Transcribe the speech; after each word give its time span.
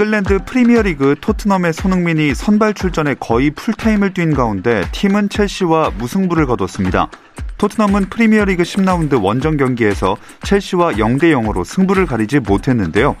잉글랜드 0.00 0.46
프리미어리그 0.46 1.16
토트넘의 1.20 1.74
손흥민이 1.74 2.34
선발 2.34 2.72
출전해 2.72 3.16
거의 3.20 3.50
풀타임을 3.50 4.14
뛴 4.14 4.32
가운데 4.32 4.82
팀은 4.92 5.28
첼시와 5.28 5.90
무승부를 5.90 6.46
거뒀습니다. 6.46 7.10
토트넘은 7.58 8.08
프리미어리그 8.08 8.62
10라운드 8.62 9.22
원정 9.22 9.58
경기에서 9.58 10.16
첼시와 10.42 10.92
0대 10.92 11.24
0으로 11.24 11.66
승부를 11.66 12.06
가리지 12.06 12.40
못했는데요. 12.40 13.14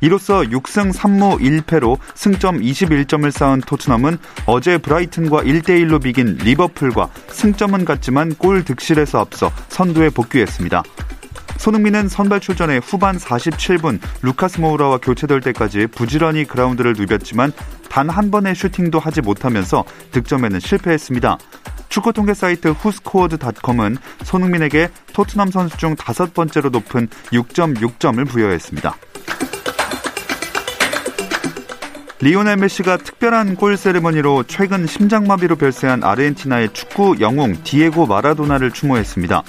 이로써 0.00 0.40
6승 0.40 0.94
3무 0.94 1.38
1패로 1.38 1.98
승점 2.14 2.60
21점을 2.60 3.30
쌓은 3.30 3.60
토트넘은 3.60 4.16
어제 4.46 4.78
브라이튼과 4.78 5.42
1대 5.42 5.84
1로 5.84 6.02
비긴 6.02 6.38
리버풀과 6.38 7.10
승점은 7.28 7.84
같지만 7.84 8.34
골 8.36 8.64
득실에서 8.64 9.20
앞서 9.20 9.52
선두에 9.68 10.08
복귀했습니다. 10.08 10.82
손흥민은 11.58 12.08
선발 12.08 12.40
출전해 12.40 12.78
후반 12.78 13.16
47분 13.16 13.98
루카스 14.22 14.60
모우라와 14.60 14.98
교체될 14.98 15.40
때까지 15.40 15.88
부지런히 15.88 16.44
그라운드를 16.44 16.94
누볐지만 16.96 17.52
단 17.88 18.12
한 18.12 18.30
번의 18.30 18.54
슈팅도 18.54 18.98
하지 18.98 19.20
못하면서 19.20 19.84
득점에는 20.12 20.60
실패했습니다. 20.60 21.38
축구 21.88 22.12
통계 22.12 22.34
사이트 22.34 22.68
후스코어드닷컴은 22.68 23.96
손흥민에게 24.24 24.88
토트넘 25.12 25.50
선수 25.50 25.76
중 25.76 25.94
다섯 25.96 26.32
번째로 26.32 26.70
높은 26.70 27.08
6.6점을 27.32 28.28
부여했습니다. 28.28 28.96
리오넬 32.20 32.56
메시가 32.56 32.98
특별한 32.98 33.56
골 33.56 33.76
세레머니로 33.76 34.44
최근 34.44 34.86
심장마비로 34.86 35.56
별세한 35.56 36.04
아르헨티나의 36.04 36.72
축구 36.72 37.16
영웅 37.20 37.62
디에고 37.64 38.06
마라도나를 38.06 38.70
추모했습니다. 38.70 39.42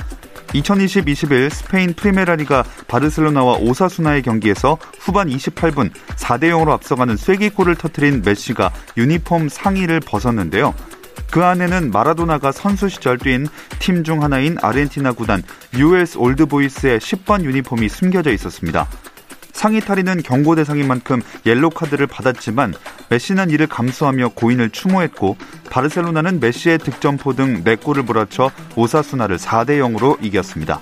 2020-21 0.53 1.49
스페인 1.49 1.93
프리메라리가 1.93 2.63
바르셀로나와 2.87 3.57
오사수나의 3.57 4.21
경기에서 4.21 4.77
후반 4.99 5.27
28분 5.29 5.91
4대 6.15 6.43
0으로 6.51 6.69
앞서가는 6.69 7.17
쐐기골을 7.17 7.75
터트린 7.75 8.21
메시가 8.23 8.71
유니폼 8.97 9.49
상의를 9.49 9.99
벗었는데요. 9.99 10.73
그 11.31 11.43
안에는 11.43 11.89
마라도나가 11.91 12.51
선수 12.51 12.89
시절 12.89 13.17
뛴 13.17 13.47
팀 13.79 14.03
중 14.03 14.21
하나인 14.21 14.57
아르헨티나 14.61 15.13
구단 15.13 15.41
US 15.77 16.17
올드보이스의 16.17 16.99
10번 16.99 17.43
유니폼이 17.43 17.89
숨겨져 17.89 18.31
있었습니다. 18.31 18.87
상의 19.51 19.81
탈의는 19.81 20.23
경고 20.23 20.55
대상인 20.55 20.87
만큼 20.87 21.21
옐로 21.45 21.69
카드를 21.69 22.07
받았지만 22.07 22.73
메시는 23.09 23.49
이를 23.49 23.67
감수하며 23.67 24.29
고인을 24.29 24.69
추모했고 24.69 25.37
바르셀로나는 25.69 26.39
메시의 26.39 26.79
득점포 26.79 27.33
등 27.33 27.63
4골을 27.63 28.03
몰아쳐 28.03 28.51
오사수나를 28.75 29.37
4대 29.37 29.79
0으로 29.79 30.17
이겼습니다. 30.23 30.79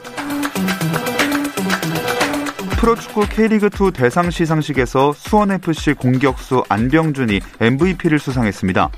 프로축구 2.80 3.22
K리그2 3.22 3.94
대상 3.94 4.32
시상식에서 4.32 5.14
수원FC 5.14 5.94
공격수 5.94 6.64
안병준이 6.68 7.40
MVP를 7.60 8.18
수상했습니다. 8.18 8.90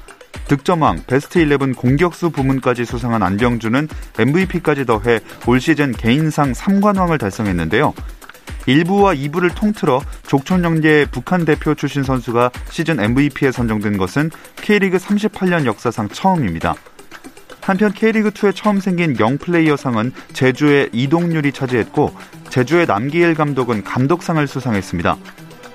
득점왕, 0.47 1.03
베스트 1.05 1.39
11 1.39 1.73
공격수 1.73 2.29
부문까지 2.29 2.85
수상한 2.85 3.23
안병준은 3.23 3.87
MVP까지 4.17 4.85
더해 4.85 5.19
올 5.47 5.59
시즌 5.59 5.91
개인상 5.91 6.53
3관왕을 6.53 7.19
달성했는데요. 7.19 7.93
1부와 8.67 9.17
2부를 9.17 9.53
통틀어 9.55 10.01
족촌영재 10.27 11.07
북한 11.11 11.45
대표 11.45 11.75
출신 11.75 12.03
선수가 12.03 12.51
시즌 12.69 12.99
MVP에 12.99 13.51
선정된 13.51 13.97
것은 13.97 14.31
K리그 14.57 14.97
38년 14.97 15.65
역사상 15.65 16.09
처음입니다. 16.09 16.75
한편 17.61 17.93
K리그2에 17.93 18.53
처음 18.53 18.79
생긴 18.79 19.17
영플레이어 19.17 19.77
상은 19.77 20.11
제주의 20.33 20.89
이동률이 20.91 21.53
차지했고 21.53 22.13
제주의 22.49 22.85
남기일 22.85 23.35
감독은 23.35 23.83
감독상을 23.83 24.45
수상했습니다. 24.45 25.17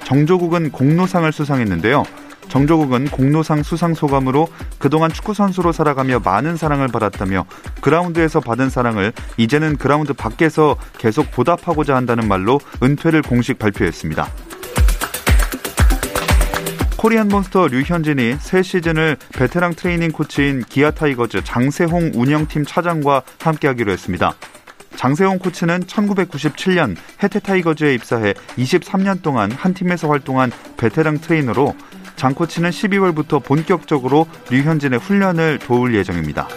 정조국은 0.04 0.70
공로상을 0.70 1.30
수상했는데요. 1.32 2.04
정조국은 2.48 3.06
공로상 3.06 3.62
수상 3.62 3.94
소감으로 3.94 4.48
그동안 4.78 5.12
축구 5.12 5.34
선수로 5.34 5.72
살아가며 5.72 6.20
많은 6.20 6.56
사랑을 6.56 6.88
받았다며 6.88 7.46
그라운드에서 7.80 8.40
받은 8.40 8.70
사랑을 8.70 9.12
이제는 9.36 9.76
그라운드 9.76 10.12
밖에서 10.12 10.76
계속 10.98 11.30
보답하고자 11.30 11.94
한다는 11.94 12.28
말로 12.28 12.60
은퇴를 12.82 13.22
공식 13.22 13.58
발표했습니다. 13.58 14.28
코리안 16.98 17.28
몬스터 17.28 17.68
류현진이 17.68 18.38
새 18.40 18.60
시즌을 18.60 19.16
베테랑 19.32 19.76
트레이닝 19.76 20.10
코치인 20.10 20.64
기아 20.64 20.90
타이거즈 20.90 21.44
장세홍 21.44 22.10
운영팀 22.14 22.64
차장과 22.64 23.22
함께하기로 23.40 23.92
했습니다. 23.92 24.34
장세홍 24.96 25.38
코치는 25.38 25.84
1997년 25.84 26.96
해태 27.22 27.38
타이거즈에 27.38 27.94
입사해 27.94 28.34
23년 28.56 29.22
동안 29.22 29.52
한 29.52 29.72
팀에서 29.74 30.08
활동한 30.08 30.50
베테랑 30.76 31.20
트레이너로 31.20 31.76
장 32.18 32.34
코치는 32.34 32.70
12월부터 32.70 33.42
본격적으로 33.42 34.26
류현진의 34.50 34.98
훈련을 34.98 35.60
도울 35.60 35.94
예정입니다. 35.94 36.48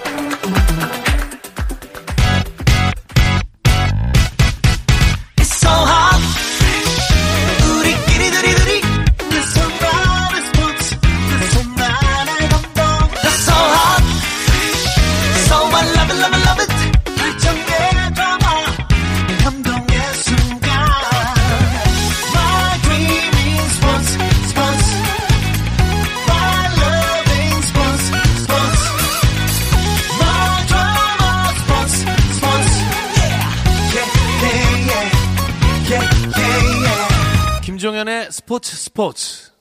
스포츠 38.93 39.51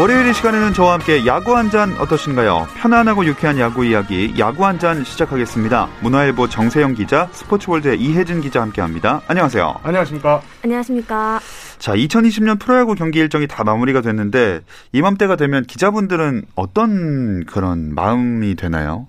월요일 0.00 0.26
이 0.26 0.34
시간에는 0.34 0.72
저와 0.72 0.94
함께 0.94 1.26
야구 1.26 1.54
한 1.56 1.70
잔 1.70 1.92
어떠신가요? 1.98 2.66
편안하고 2.78 3.24
유쾌한 3.24 3.58
야구 3.58 3.84
이야기 3.84 4.34
야구 4.38 4.64
한 4.66 4.78
잔 4.78 5.04
시작하겠습니다. 5.04 5.88
문화일보 6.00 6.48
정세영 6.48 6.94
기자, 6.94 7.28
스포츠월드의 7.32 8.00
이혜진 8.00 8.40
기자 8.40 8.62
함께합니다. 8.62 9.20
안녕하세요. 9.28 9.80
안녕하십니까? 9.82 10.40
안녕하십니까? 10.64 11.40
자, 11.78 11.92
2020년 11.94 12.58
프로야구 12.58 12.94
경기 12.94 13.18
일정이 13.20 13.46
다 13.46 13.64
마무리가 13.64 14.00
됐는데 14.00 14.60
이맘때가 14.92 15.36
되면 15.36 15.64
기자분들은 15.64 16.46
어떤 16.56 17.44
그런 17.44 17.94
마음이 17.94 18.54
되나요? 18.56 19.06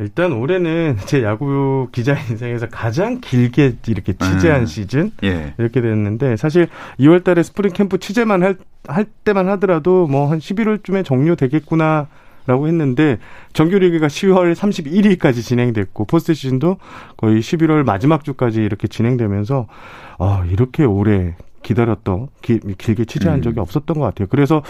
일단 0.00 0.32
올해는 0.32 0.96
제 1.06 1.22
야구 1.22 1.88
기자 1.92 2.18
인생에서 2.18 2.68
가장 2.68 3.20
길게 3.20 3.76
이렇게 3.86 4.14
취재한 4.14 4.62
음. 4.62 4.66
시즌 4.66 5.12
예. 5.22 5.54
이렇게 5.58 5.80
됐는데 5.80 6.36
사실 6.36 6.68
2월 6.98 7.22
달에 7.22 7.42
스프링 7.42 7.72
캠프 7.72 7.98
취재만 7.98 8.42
할, 8.42 8.56
할 8.88 9.04
때만 9.04 9.48
하더라도 9.50 10.06
뭐 10.06 10.30
한 10.30 10.38
11월쯤에 10.38 11.04
종료되겠구나 11.04 12.08
라고 12.46 12.66
했는데 12.66 13.18
정규 13.52 13.78
리그가 13.78 14.06
10월 14.06 14.54
31일까지 14.54 15.42
진행됐고 15.42 16.06
포스트 16.06 16.34
시즌도 16.34 16.78
거의 17.16 17.40
11월 17.40 17.84
마지막 17.84 18.24
주까지 18.24 18.62
이렇게 18.62 18.88
진행되면서 18.88 19.66
아, 20.18 20.44
이렇게 20.50 20.84
오래 20.84 21.36
기다렸던 21.62 22.28
기, 22.40 22.58
길게 22.78 23.04
취재한 23.04 23.38
음. 23.40 23.42
적이 23.42 23.60
없었던 23.60 23.98
것 23.98 24.04
같아요. 24.04 24.26
그래서 24.30 24.62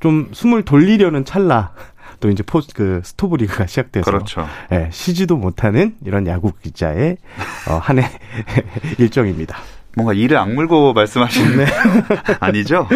좀 0.00 0.28
숨을 0.32 0.62
돌리려는 0.62 1.24
찰나 1.24 1.72
또 2.20 2.30
이제 2.30 2.42
포스 2.42 2.68
그 2.74 3.00
스토브 3.04 3.36
리그가 3.36 3.66
시작돼서 3.68 4.10
그렇죠. 4.10 4.46
예, 4.72 4.88
쉬지도 4.92 5.36
못하는 5.36 5.94
이런 6.04 6.26
야구 6.26 6.52
기자의 6.52 7.16
어, 7.68 7.74
한해 7.74 8.08
일정입니다. 8.98 9.58
뭔가 9.96 10.12
이를 10.12 10.36
악물고 10.36 10.92
말씀하시는 10.92 11.56
네. 11.56 11.66
아니죠? 12.38 12.86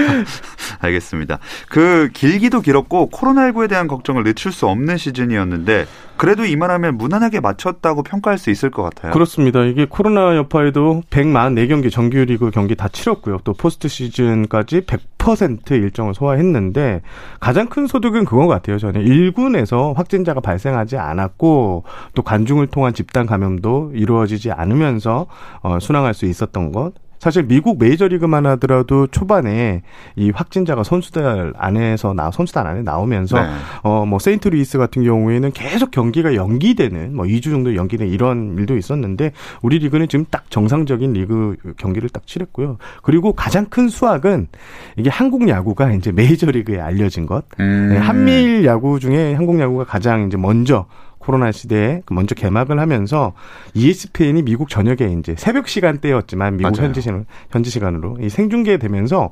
알겠습니다. 0.78 1.40
그 1.68 2.10
길기도 2.12 2.60
길었고 2.60 3.10
코로나19에 3.10 3.68
대한 3.68 3.88
걱정을 3.88 4.22
늦출 4.22 4.52
수 4.52 4.68
없는 4.68 4.98
시즌이었는데 4.98 5.86
그래도 6.16 6.44
이만하면 6.44 6.98
무난하게 6.98 7.40
마쳤다고 7.40 8.02
평가할 8.02 8.38
수 8.38 8.50
있을 8.50 8.70
것 8.70 8.82
같아요. 8.82 9.12
그렇습니다. 9.12 9.64
이게 9.64 9.86
코로나 9.86 10.36
여파에도 10.36 11.02
144경기 11.10 11.90
정규리그 11.90 12.50
경기 12.50 12.76
다 12.76 12.88
치렀고요. 12.88 13.38
또 13.44 13.52
포스트 13.52 13.88
시즌까지 13.88 14.82
100% 14.82 15.70
일정을 15.70 16.14
소화했는데 16.14 17.02
가장 17.40 17.68
큰 17.68 17.86
소득은 17.86 18.24
것 18.24 18.46
같아요. 18.46 18.78
저는 18.78 19.04
1군에서 19.04 19.94
확진자가 19.94 20.40
발생하지 20.40 20.96
않았고 20.96 21.84
또 22.14 22.22
관중을 22.22 22.68
통한 22.68 22.94
집단 22.94 23.26
감염도 23.26 23.92
이루어지지 23.94 24.52
않으면서 24.52 25.26
어, 25.62 25.78
순항할 25.80 26.14
수 26.14 26.26
있었던 26.26 26.72
것. 26.72 26.92
사실 27.22 27.44
미국 27.44 27.78
메이저리그만 27.78 28.46
하더라도 28.46 29.06
초반에 29.06 29.82
이 30.16 30.30
확진자가 30.30 30.82
선수들 30.82 31.52
안에서 31.56 32.14
나 32.14 32.32
선수단 32.32 32.66
안에 32.66 32.82
나오면서 32.82 33.40
네. 33.40 33.48
어 33.84 33.96
뭐 33.96 34.18
세인트루이스 34.18 34.76
같은 34.76 35.04
경우에는 35.04 35.52
계속 35.52 35.92
경기가 35.92 36.34
연기되는 36.34 37.14
뭐 37.14 37.24
2주 37.26 37.44
정도 37.44 37.76
연기된 37.76 38.08
이런 38.08 38.56
일도 38.58 38.76
있었는데 38.76 39.30
우리 39.62 39.78
리그는 39.78 40.08
지금 40.08 40.24
딱 40.32 40.50
정상적인 40.50 41.12
리그 41.12 41.54
경기를 41.76 42.08
딱 42.08 42.26
치렀고요. 42.26 42.78
그리고 43.04 43.34
가장 43.34 43.66
큰 43.66 43.88
수확은 43.88 44.48
이게 44.96 45.08
한국 45.08 45.48
야구가 45.48 45.92
이제 45.92 46.10
메이저리그에 46.10 46.80
알려진 46.80 47.26
것. 47.26 47.44
음. 47.60 47.90
네, 47.90 47.98
한미일 47.98 48.64
야구 48.64 48.98
중에 48.98 49.34
한국 49.34 49.60
야구가 49.60 49.84
가장 49.84 50.26
이제 50.26 50.36
먼저 50.36 50.86
코로나 51.22 51.52
시대에 51.52 52.02
그 52.04 52.14
먼저 52.14 52.34
개막을 52.34 52.80
하면서 52.80 53.32
ESPN이 53.74 54.42
미국 54.42 54.68
저녁에 54.68 55.12
이제 55.18 55.34
새벽 55.38 55.68
시간대였지만 55.68 56.56
미국 56.56 56.72
맞아요. 56.72 56.86
현지 56.86 57.00
시간 57.00 57.24
현지 57.50 57.70
시간으로 57.70 58.18
이 58.20 58.28
생중계되면서 58.28 59.30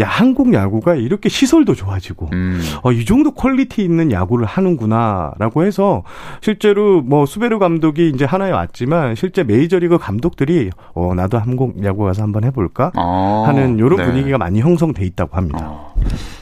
야 0.00 0.06
한국 0.06 0.52
야구가 0.52 0.96
이렇게 0.96 1.30
시설도 1.30 1.74
좋아지고 1.74 2.28
음. 2.32 2.60
어, 2.82 2.92
이 2.92 3.04
정도 3.06 3.32
퀄리티 3.32 3.82
있는 3.82 4.12
야구를 4.12 4.46
하는구나라고 4.46 5.64
해서 5.64 6.04
실제로 6.42 7.00
뭐 7.00 7.24
수베르 7.24 7.58
감독이 7.58 8.10
이제 8.14 8.26
한화에 8.26 8.50
왔지만 8.50 9.14
실제 9.14 9.42
메이저리그 9.42 9.96
감독들이 9.98 10.70
어 10.94 11.14
나도 11.14 11.38
한국 11.38 11.82
야구 11.84 12.04
가서 12.04 12.22
한번 12.22 12.44
해볼까 12.44 12.92
아, 12.94 13.44
하는 13.46 13.78
이런 13.78 13.96
네. 13.96 14.04
분위기가 14.04 14.36
많이 14.36 14.60
형성돼 14.60 15.04
있다고 15.06 15.36
합니다. 15.36 15.58
아, 15.62 15.94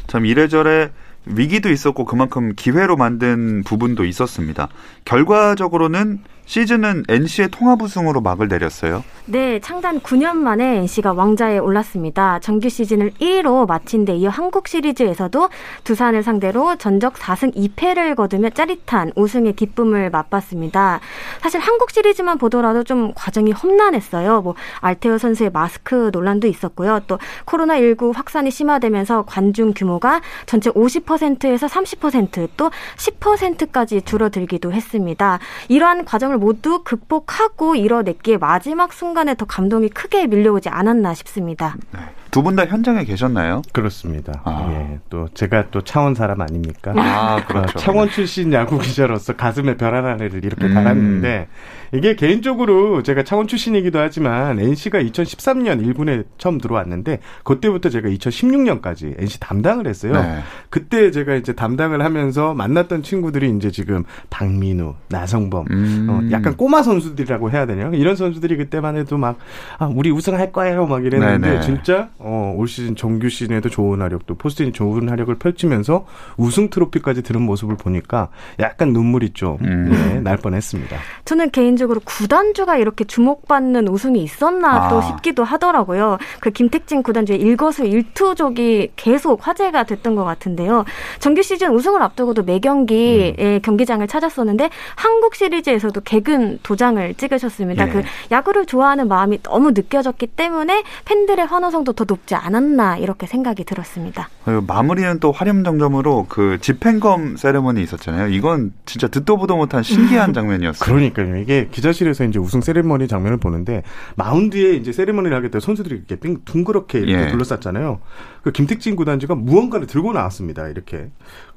참 0.09 0.27
이래저래 0.27 0.91
위기도 1.35 1.71
있었고 1.71 2.05
그만큼 2.05 2.53
기회로 2.57 2.97
만든 2.97 3.63
부분도 3.65 4.05
있었습니다. 4.05 4.69
결과적으로는 5.05 6.21
시즌은 6.49 7.05
NC의 7.11 7.51
통합 7.51 7.83
우승으로 7.83 8.23
막을 8.23 8.49
내렸어요. 8.49 9.05
네, 9.27 9.61
창단 9.61 10.01
9년 10.01 10.37
만에 10.37 10.79
NC가 10.79 11.13
왕자에 11.13 11.59
올랐습니다. 11.59 12.39
정규 12.39 12.71
시즌을 12.71 13.11
1위로 13.21 13.69
마친 13.69 14.07
데 14.07 14.17
이어 14.17 14.31
한국 14.31 14.67
시리즈에서도 14.67 15.51
두산을 15.85 16.23
상대로 16.23 16.77
전적 16.77 17.13
4승 17.13 17.55
2패를 17.55 18.17
거두며 18.17 18.49
짜릿한 18.49 19.13
우승의 19.15 19.53
기쁨을 19.53 20.09
맛봤습니다. 20.09 21.01
사실 21.43 21.61
한국 21.61 21.91
시리즈만 21.91 22.39
보더라도 22.39 22.83
좀 22.83 23.13
과정이 23.15 23.53
험난했어요. 23.53 24.41
뭐 24.41 24.55
알테어 24.81 25.19
선수의 25.19 25.51
마스크 25.51 26.09
논란도 26.15 26.47
있었고요. 26.47 27.01
또 27.07 27.19
코로나19 27.45 28.15
확산이 28.15 28.51
심화되면서 28.51 29.27
관중 29.27 29.75
규모가 29.77 30.23
전체 30.47 30.71
50%에서 30.71 31.67
30%또 31.67 32.71
10%까지 32.97 34.01
줄어들기도 34.01 34.73
했습니다. 34.73 35.39
이러한 35.69 36.07
과정을 36.07 36.38
모두 36.39 36.83
극복하고 36.85 37.75
이뤄냈기에 37.75 38.39
마지막 38.39 38.93
순간에 38.93 39.35
더 39.35 39.45
감동이 39.45 39.89
크게 39.89 40.27
밀려오지 40.27 40.69
않았나 40.69 41.15
싶습니다. 41.15 41.77
네. 41.93 42.01
두 42.39 42.43
분 42.43 42.55
다 42.57 42.65
현장에 42.67 43.05
계셨나요? 43.05 43.63
그렇습니다. 43.73 44.41
아. 44.45 44.69
예, 44.71 44.99
또 45.11 45.29
제가 45.35 45.71
또 45.71 45.83
창원 45.83 46.15
사람 46.15 46.41
아닙니까? 46.41 46.93
아, 46.97 47.45
그렇죠. 47.45 47.79
창원 47.79 48.09
출신 48.11 48.53
야구 48.53 48.79
기자로서 48.79 49.35
가슴에 49.35 49.77
별 49.77 49.95
하나를 49.95 50.45
이렇게 50.45 50.67
음. 50.67 50.75
달았는데 50.75 51.49
이게 51.93 52.15
개인적으로 52.17 53.03
제가 53.03 53.25
창원 53.25 53.49
출신이기도 53.49 53.99
하지만 53.99 54.61
NC가 54.61 55.01
2013년 55.01 55.83
1군에 55.95 56.25
처음 56.37 56.59
들어왔는데 56.59 57.19
그때부터 57.45 57.89
제가 57.89 58.09
2016년까지 58.11 59.19
NC 59.19 59.41
담당을 59.41 59.87
했어요. 59.87 60.13
네. 60.13 60.39
그때 60.71 61.11
제가 61.11 61.35
이제 61.35 61.55
담당을 61.55 62.03
하면서 62.05 62.55
만났던 62.55 63.03
친구들이 63.03 63.51
이제 63.57 63.71
지금 63.71 64.05
박민우, 64.31 64.95
나성범, 65.09 65.65
음. 65.71 66.07
어, 66.11 66.21
약간 66.31 66.57
꼬마 66.57 66.83
선수들이라고 66.83 67.51
해야 67.51 67.67
되냐 67.67 67.91
이런 67.95 68.17
선수들이 68.17 68.57
그때만 68.59 68.97
해도 68.97 69.17
막 69.17 69.39
아, 69.79 69.87
우리 69.87 70.11
우승할 70.11 70.53
거예요 70.53 70.87
막 70.87 71.05
이랬는데 71.05 71.49
네네. 71.49 71.61
진짜 71.63 72.11
어, 72.29 72.53
올 72.55 72.69
시즌 72.69 72.95
정규 72.95 73.31
시즌에도 73.31 73.71
좋은 73.71 74.03
활약도 74.03 74.35
포스트인 74.35 74.75
좋은 74.75 75.09
활약을 75.09 75.37
펼치면서 75.37 76.05
우승 76.37 76.69
트로피까지 76.69 77.23
들은 77.23 77.41
모습을 77.41 77.77
보니까 77.77 78.29
약간 78.61 78.93
눈물이 78.93 79.31
좀 79.31 79.57
음. 79.63 79.89
네, 79.91 80.21
날 80.21 80.37
뻔했습니다. 80.37 80.99
저는 81.25 81.51
개인적으로 81.51 82.01
구단주가 82.05 82.77
이렇게 82.77 83.05
주목받는 83.05 83.89
우승이 83.89 84.23
있었나 84.23 84.87
아. 84.87 84.89
또 84.91 85.01
싶기도 85.01 85.43
하더라고요. 85.43 86.19
그 86.41 86.51
김택진 86.51 87.03
구단주의 87.03 87.41
일거수 87.41 87.85
일투족이 87.85 88.93
계속 88.97 89.47
화제가 89.47 89.85
됐던 89.85 90.15
것 90.15 90.25
같은데요. 90.25 90.85
정규 91.21 91.43
시즌 91.43 91.71
우승을 91.73 92.03
앞두고도 92.03 92.43
매 92.43 92.59
경기에 92.59 93.37
음. 93.39 93.61
경기장을 93.63 94.07
찾았었는데 94.07 94.69
한국 94.97 95.35
시리즈에서도 95.35 95.99
개근 96.03 96.59
도장을 96.63 97.15
찍으셨습니다. 97.15 97.89
예. 97.89 97.93
그 97.93 98.03
야구를 98.31 98.67
좋아하는 98.67 99.09
마음이 99.09 99.43
너무 99.43 99.71
느껴졌기 99.71 100.27
때문에 100.27 100.83
팬들의 101.07 101.47
환호성도 101.47 101.95
더 101.95 102.05
높지 102.09 102.35
않았나 102.35 102.97
이렇게 102.97 103.27
생각이 103.27 103.65
들었습니다. 103.65 104.29
마무리는 104.67 105.21
또 105.21 105.31
화렴정점으로 105.31 106.27
그 106.29 106.59
집행검 106.61 107.37
세레머니 107.37 107.83
있었잖아요. 107.83 108.29
이건 108.29 108.73
진짜 108.87 109.07
듣도 109.07 109.37
보도 109.37 109.57
못한 109.57 109.83
신기한 109.83 110.33
장면이었어요. 110.35 110.89
그러니까요. 110.89 111.37
이게 111.37 111.69
기자실에서 111.71 112.25
이제 112.25 112.39
우승 112.39 112.61
세레머니 112.61 113.07
장면을 113.07 113.37
보는데 113.37 113.83
마운드에 114.17 114.73
이제 114.75 114.91
세레머니를 114.91 115.37
하게 115.37 115.51
때 115.51 115.61
선수들이 115.61 115.95
이렇게 115.95 116.17
빙, 116.17 116.39
둥그렇게 116.45 116.99
이렇게 116.99 117.27
예. 117.27 117.29
둘러쌌잖아요. 117.29 118.01
그 118.43 118.53
김택진 118.53 118.97
구단주가 118.97 119.35
무언가를 119.35 119.87
들고 119.87 120.13
나왔습니다. 120.13 120.69
이렇게. 120.69 121.11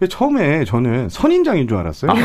처음에 0.09 0.65
저는 0.65 1.09
선인장인 1.09 1.67
줄 1.67 1.77
알았어요. 1.77 2.11
아. 2.11 2.15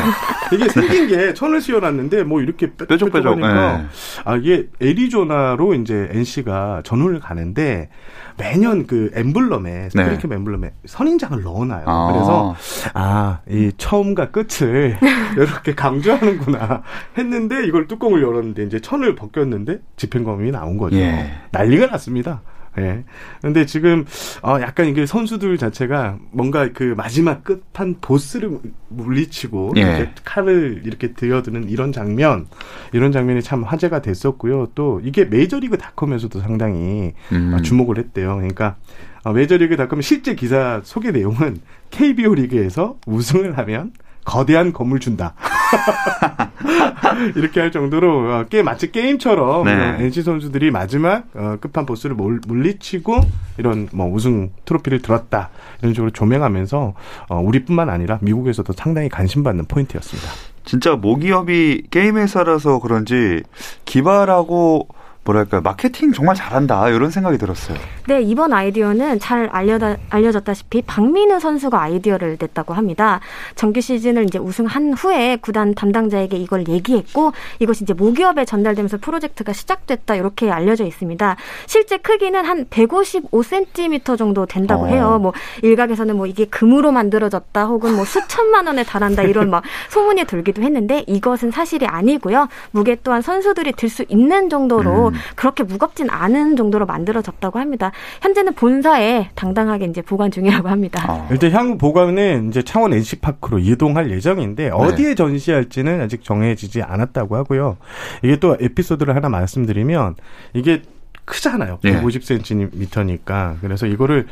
이게 0.53 0.67
생긴 0.69 1.07
게 1.07 1.33
천을 1.33 1.61
씌워놨는데 1.61 2.23
뭐 2.23 2.41
이렇게 2.41 2.71
뾰족뾰족하니까 2.73 3.77
네. 3.77 3.85
아 4.25 4.35
이게 4.35 4.67
애리조나로 4.81 5.75
이제 5.75 6.09
NC가 6.11 6.81
전후를 6.83 7.19
가는데 7.19 7.89
매년 8.37 8.85
그 8.87 9.11
엠블럼에 9.15 9.89
스프링캠 9.89 10.29
네. 10.29 10.35
엠블럼에 10.35 10.71
선인장을 10.85 11.41
넣어놔요. 11.43 11.83
아. 11.87 12.11
그래서 12.11 12.55
아 12.93 13.39
이 13.49 13.71
처음과 13.77 14.31
끝을 14.31 14.97
이렇게 15.37 15.73
강조하는구나 15.73 16.83
했는데 17.17 17.65
이걸 17.65 17.87
뚜껑을 17.87 18.21
열었는데 18.21 18.63
이제 18.63 18.79
천을 18.79 19.15
벗겼는데 19.15 19.79
집행검이 19.95 20.51
나온 20.51 20.77
거죠. 20.77 20.97
예. 20.97 21.31
난리가 21.51 21.87
났습니다. 21.87 22.41
예. 22.79 23.03
근데 23.41 23.65
지금 23.65 24.05
어 24.43 24.59
약간 24.61 24.87
이게 24.87 25.05
선수들 25.05 25.57
자체가 25.57 26.17
뭔가 26.31 26.69
그 26.73 26.93
마지막 26.95 27.43
끝판 27.43 27.97
보스를 28.01 28.59
물리치고 28.89 29.73
예. 29.77 29.81
이렇게 29.81 30.11
칼을 30.23 30.81
이렇게 30.85 31.13
들여드는 31.13 31.69
이런 31.69 31.91
장면 31.91 32.47
이런 32.93 33.11
장면이 33.11 33.41
참 33.41 33.63
화제가 33.63 34.01
됐었고요. 34.01 34.67
또 34.75 35.01
이게 35.03 35.25
메이저리그 35.25 35.77
닷컴에서도 35.77 36.39
상당히 36.39 37.13
음. 37.31 37.61
주목을 37.63 37.97
했대요. 37.97 38.35
그러니까 38.35 38.75
어, 39.23 39.33
메이저리그 39.33 39.75
닷컴 39.75 40.01
실제 40.01 40.35
기사 40.35 40.81
소개 40.83 41.11
내용은 41.11 41.59
KBO 41.91 42.35
리그에서 42.35 42.97
우승을 43.05 43.57
하면 43.57 43.91
거대한 44.27 44.73
건물 44.73 44.99
준다. 44.99 45.33
이렇게 47.35 47.61
할 47.61 47.71
정도로 47.71 48.33
어, 48.33 48.45
게 48.49 48.61
마치 48.61 48.91
게임처럼 48.91 49.63
네. 49.63 49.97
NC 50.01 50.21
선수들이 50.21 50.69
마지막 50.69 51.23
어, 51.33 51.55
끝판 51.61 51.85
보스를 51.85 52.15
물리치고 52.15 53.21
이런 53.57 53.87
뭐 53.93 54.11
우승 54.11 54.51
트로피를 54.65 55.01
들었다 55.01 55.49
이런 55.79 55.93
식으로 55.93 56.11
조명하면서 56.11 56.93
어, 57.29 57.39
우리뿐만 57.39 57.89
아니라 57.89 58.19
미국에서도 58.21 58.71
상당히 58.73 59.07
관심받는 59.07 59.65
포인트였습니다. 59.65 60.29
진짜 60.65 60.95
모기업이 60.95 61.83
게임 61.89 62.17
회사라서 62.17 62.79
그런지 62.79 63.43
기발하고 63.85 64.89
뭐랄까 65.27 65.59
마케팅 65.59 66.13
정말 66.13 66.35
잘한다 66.35 66.89
이런 66.89 67.11
생각이 67.11 67.37
들었어요. 67.37 67.77
네 68.07 68.21
이번 68.21 68.53
아이디어는 68.53 69.19
잘 69.19 69.49
알려다, 69.51 69.97
알려졌다시피 70.09 70.83
박민우 70.83 71.41
선수가 71.41 71.79
아이디어를 71.79 72.37
냈다고 72.39 72.73
합니다. 72.73 73.19
정규 73.55 73.81
시즌을 73.81 74.23
이제 74.23 74.39
우승한 74.39 74.93
후에 74.93 75.35
구단 75.41 75.75
담당자에게 75.75 76.37
이걸 76.37 76.67
얘기했고 76.69 77.33
이것이 77.59 77.83
이제 77.83 77.93
모기업에 77.93 78.45
전달되면서 78.45 78.99
프로젝트가 78.99 79.51
시작됐다 79.51 80.15
이렇게 80.15 80.49
알려져 80.49 80.85
있습니다. 80.85 81.35
실제 81.65 81.97
크기는 81.97 82.45
한 82.45 82.65
155cm 82.65 84.17
정도 84.17 84.45
된다고 84.45 84.85
어. 84.85 84.87
해요. 84.87 85.19
뭐 85.21 85.33
일각에서는 85.61 86.15
뭐 86.15 86.25
이게 86.25 86.45
금으로 86.45 86.93
만들어졌다 86.93 87.65
혹은 87.65 87.95
뭐 87.97 88.05
수천만 88.05 88.67
원에 88.67 88.83
달한다 88.83 89.23
이런 89.23 89.49
막 89.49 89.63
소문이 89.89 90.23
돌기도 90.23 90.61
했는데 90.61 91.03
이것은 91.07 91.51
사실이 91.51 91.85
아니고요. 91.85 92.47
무게 92.71 92.95
또한 93.03 93.21
선수들이 93.21 93.73
들 93.73 93.87
수 93.87 94.03
있는 94.09 94.49
정도로 94.49 95.07
음. 95.07 95.16
그렇게 95.35 95.63
무겁진 95.63 96.09
않은 96.09 96.55
정도로 96.55 96.85
만들어졌다고 96.85 97.59
합니다. 97.59 97.91
현재는 98.21 98.53
본사에 98.53 99.29
당당하게 99.35 99.85
이제 99.85 100.01
보관 100.01 100.31
중이라고 100.31 100.69
합니다. 100.69 101.05
어. 101.09 101.27
일단 101.31 101.51
향후 101.51 101.77
보관은 101.77 102.49
이제 102.49 102.61
창원 102.61 102.93
NC파크로 102.93 103.59
이동할 103.59 104.11
예정인데 104.11 104.65
네. 104.65 104.69
어디에 104.69 105.15
전시할지는 105.15 106.01
아직 106.01 106.23
정해지지 106.23 106.81
않았다고 106.81 107.35
하고요. 107.35 107.77
이게 108.23 108.37
또 108.37 108.57
에피소드를 108.59 109.15
하나 109.15 109.29
말씀드리면 109.29 110.15
이게 110.53 110.81
크잖아요. 111.27 111.79
예. 111.83 112.01
150cm니까. 112.01 113.57
그래서 113.61 113.85
이거를 113.85 114.27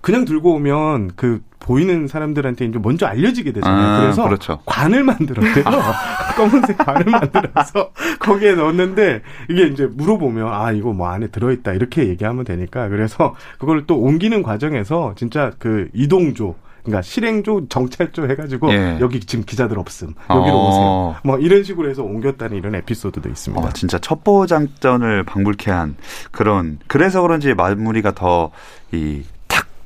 그냥 0.00 0.24
들고 0.24 0.54
오면 0.54 1.12
그 1.14 1.42
보이는 1.60 2.08
사람들한테 2.08 2.64
이제 2.64 2.78
먼저 2.78 3.06
알려지게 3.06 3.52
되잖아요. 3.52 3.86
아, 3.86 4.00
그래서 4.00 4.24
그렇죠. 4.24 4.58
관을 4.64 5.04
만들었대요. 5.04 5.64
검은색 6.36 6.78
관을 6.78 7.04
만들어서 7.04 7.90
거기에 8.18 8.54
넣었는데 8.54 9.22
이게 9.50 9.66
이제 9.66 9.86
물어보면 9.86 10.48
아 10.48 10.72
이거 10.72 10.92
뭐 10.92 11.08
안에 11.08 11.26
들어있다 11.26 11.72
이렇게 11.74 12.08
얘기하면 12.08 12.44
되니까 12.44 12.88
그래서 12.88 13.34
그걸 13.58 13.86
또 13.86 13.98
옮기는 13.98 14.42
과정에서 14.42 15.14
진짜 15.16 15.52
그 15.58 15.88
이동조 15.92 16.54
그러니까 16.82 17.02
실행조, 17.02 17.68
정찰조 17.68 18.30
해가지고 18.30 18.72
예. 18.72 18.98
여기 19.00 19.20
지금 19.20 19.44
기자들 19.44 19.78
없음 19.78 20.14
여기로 20.30 20.56
어. 20.56 20.68
오세요. 20.68 21.20
뭐 21.24 21.38
이런 21.38 21.64
식으로 21.64 21.90
해서 21.90 22.02
옮겼다는 22.02 22.56
이런 22.56 22.74
에피소드도 22.74 23.28
있습니다. 23.28 23.66
어, 23.66 23.72
진짜 23.72 23.98
첩보 23.98 24.46
장전을 24.46 25.24
방불케 25.24 25.70
한 25.70 25.96
그런 26.30 26.78
그래서 26.86 27.20
그런지 27.22 27.54
마무리가 27.54 28.12
더이 28.12 29.24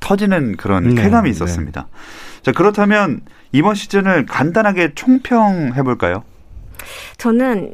터지는 0.02 0.56
그런 0.56 0.94
네, 0.94 1.02
쾌감이 1.02 1.28
네. 1.28 1.30
있었습니다. 1.30 1.86
네. 1.90 2.42
자, 2.42 2.52
그렇다면 2.52 3.20
이번 3.52 3.74
시즌을 3.74 4.26
간단하게 4.26 4.94
총평해 4.94 5.82
볼까요? 5.82 6.24
저는 7.16 7.72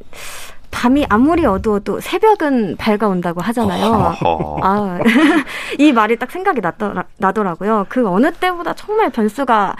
밤이 0.70 1.06
아무리 1.08 1.44
어두워도 1.44 2.00
새벽은 2.00 2.76
밝아온다고 2.76 3.40
하잖아요. 3.40 4.14
아, 4.62 4.98
이 5.78 5.92
말이 5.92 6.18
딱 6.18 6.30
생각이 6.30 6.60
났더라, 6.60 7.04
나더라고요. 7.16 7.86
그 7.88 8.06
어느 8.08 8.30
때보다 8.32 8.74
정말 8.74 9.10
변수가 9.10 9.76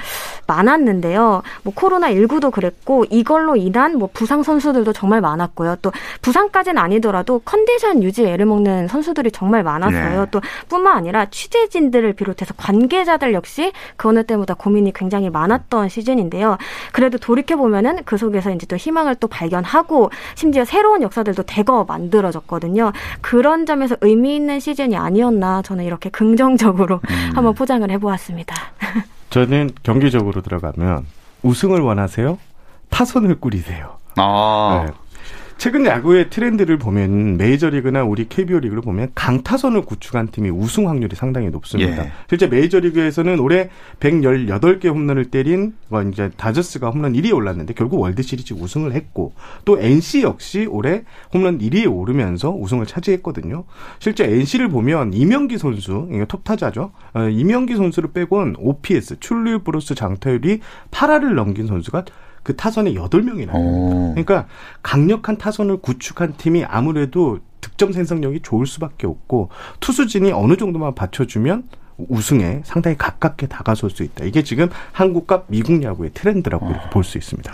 많았는데요. 0.47 1.43
뭐 1.63 1.75
코로나19도 1.75 2.51
그랬고 2.51 3.05
이걸로 3.11 3.55
인한 3.55 3.99
뭐 3.99 4.09
부상 4.13 4.43
선수들도 4.43 4.93
정말 4.93 5.21
많았고요. 5.21 5.77
또 5.83 5.93
부상까지는 6.23 6.81
아니더라도 6.81 7.41
컨디션 7.45 8.03
유지에 8.03 8.33
애를 8.33 8.47
먹는 8.47 8.89
선수들이 8.89 9.31
정말 9.31 9.63
많았어요. 9.63 10.21
네. 10.21 10.27
또 10.31 10.41
뿐만 10.69 10.97
아니라 10.97 11.27
취재진들을 11.27 12.15
비롯해서 12.15 12.55
관계자들 12.57 13.35
역시 13.35 13.73
그 13.97 14.09
어느 14.09 14.25
때보다 14.25 14.55
고민이 14.55 14.93
굉장히 14.95 15.29
많았던 15.29 15.91
시즌인데요. 15.91 16.57
그래도 16.93 17.19
돌이켜 17.19 17.57
보면은 17.57 18.01
그 18.05 18.17
속에서 18.17 18.51
이제 18.51 18.67
또 18.67 18.77
희망을 18.77 19.17
또 19.17 19.29
발견하고 19.29 20.11
심지어 20.35 20.65
새 20.65 20.78
새로운 20.79 21.03
역사들도 21.03 21.43
대거 21.43 21.87
만들어졌거든요. 21.89 22.93
그런 23.21 23.67
점에서 23.67 23.97
의미 24.01 24.37
있는 24.37 24.61
시즌이 24.61 24.97
아니었나 24.97 25.63
저는 25.63 25.85
이렇게 25.85 26.09
긍정적으로 26.09 27.01
음. 27.11 27.31
한번 27.35 27.55
포장을 27.55 27.91
해보았습니다. 27.91 28.55
저는 29.31 29.71
경기적으로 29.83 30.41
들어가면 30.41 31.05
우승을 31.43 31.81
원하세요? 31.81 32.39
타선을 32.91 33.41
꾸리세요. 33.41 33.97
아. 34.15 34.85
네. 34.87 34.93
최근 35.59 35.85
야구의 35.87 36.31
트렌드를 36.31 36.79
보면 36.79 37.37
메이저리그나 37.37 38.05
우리 38.05 38.29
KBO 38.29 38.61
리그를 38.61 38.81
보면 38.81 39.11
강타선을 39.17 39.83
구축한 39.83 40.29
팀이 40.29 40.51
우승 40.51 40.89
확률이 40.89 41.17
상당히 41.17 41.51
높습니다. 41.51 42.05
예. 42.05 42.13
실제 42.29 42.47
메이저리그에서는 42.47 43.41
올해 43.41 43.69
118개 43.99 44.87
홈런을 44.87 45.27
때린 45.33 45.75
뭐 45.89 46.01
이제 46.03 46.31
다저스가 46.37 46.91
홈런 46.91 47.13
1위에 47.15 47.35
올랐는데 47.35 47.75
결국 47.75 47.99
월드 47.99 48.23
시리즈 48.23 48.55
우승을 48.55 48.93
했고 48.93 49.33
또 49.65 49.81
NC 49.81 50.23
역시 50.23 50.67
올해 50.71 51.03
홈런 51.35 51.59
1위에 51.59 51.93
오르면서 51.93 52.51
우승을 52.51 52.87
차지했거든요. 52.87 53.65
실제 53.99 54.25
NC를 54.25 54.69
보면 54.69 55.13
이명기 55.13 55.59
선수, 55.59 56.09
이거 56.13 56.25
톱타자죠. 56.27 56.93
어, 57.15 57.29
이명기 57.29 57.75
선수를 57.75 58.13
빼곤 58.13 58.55
OPS, 58.59 59.19
출루율 59.19 59.65
플러스 59.65 59.97
장타율이 59.97 60.61
8할을 60.93 61.35
넘긴 61.35 61.67
선수가 61.67 62.05
그 62.49 62.57
타선에 62.57 62.95
8명이나. 62.95 63.51
오. 63.53 64.15
그러니까 64.15 64.47
강력한 64.83 65.37
타선을 65.37 65.83
구축한 65.83 66.39
팀이 66.39 66.65
아무래도 66.65 67.41
득점 67.61 67.93
생성력이 67.93 68.41
좋을 68.43 68.67
수밖에 68.67 69.07
없고 69.07 69.51
투수진이 69.81 70.33
어느 70.33 70.57
정도만 70.57 70.95
받쳐주면 70.95 71.65
우승에 71.99 72.63
상당히 72.65 72.97
가깝게 72.97 73.49
다가설 73.49 73.91
수 73.91 74.03
있다. 74.03 74.25
이게 74.25 74.43
지금 74.43 74.71
한국과 74.93 75.45
미국 75.49 75.83
야구의 75.83 76.13
트렌드라고 76.15 76.65
어. 76.65 76.71
이렇게 76.71 76.89
볼수 76.89 77.19
있습니다. 77.19 77.53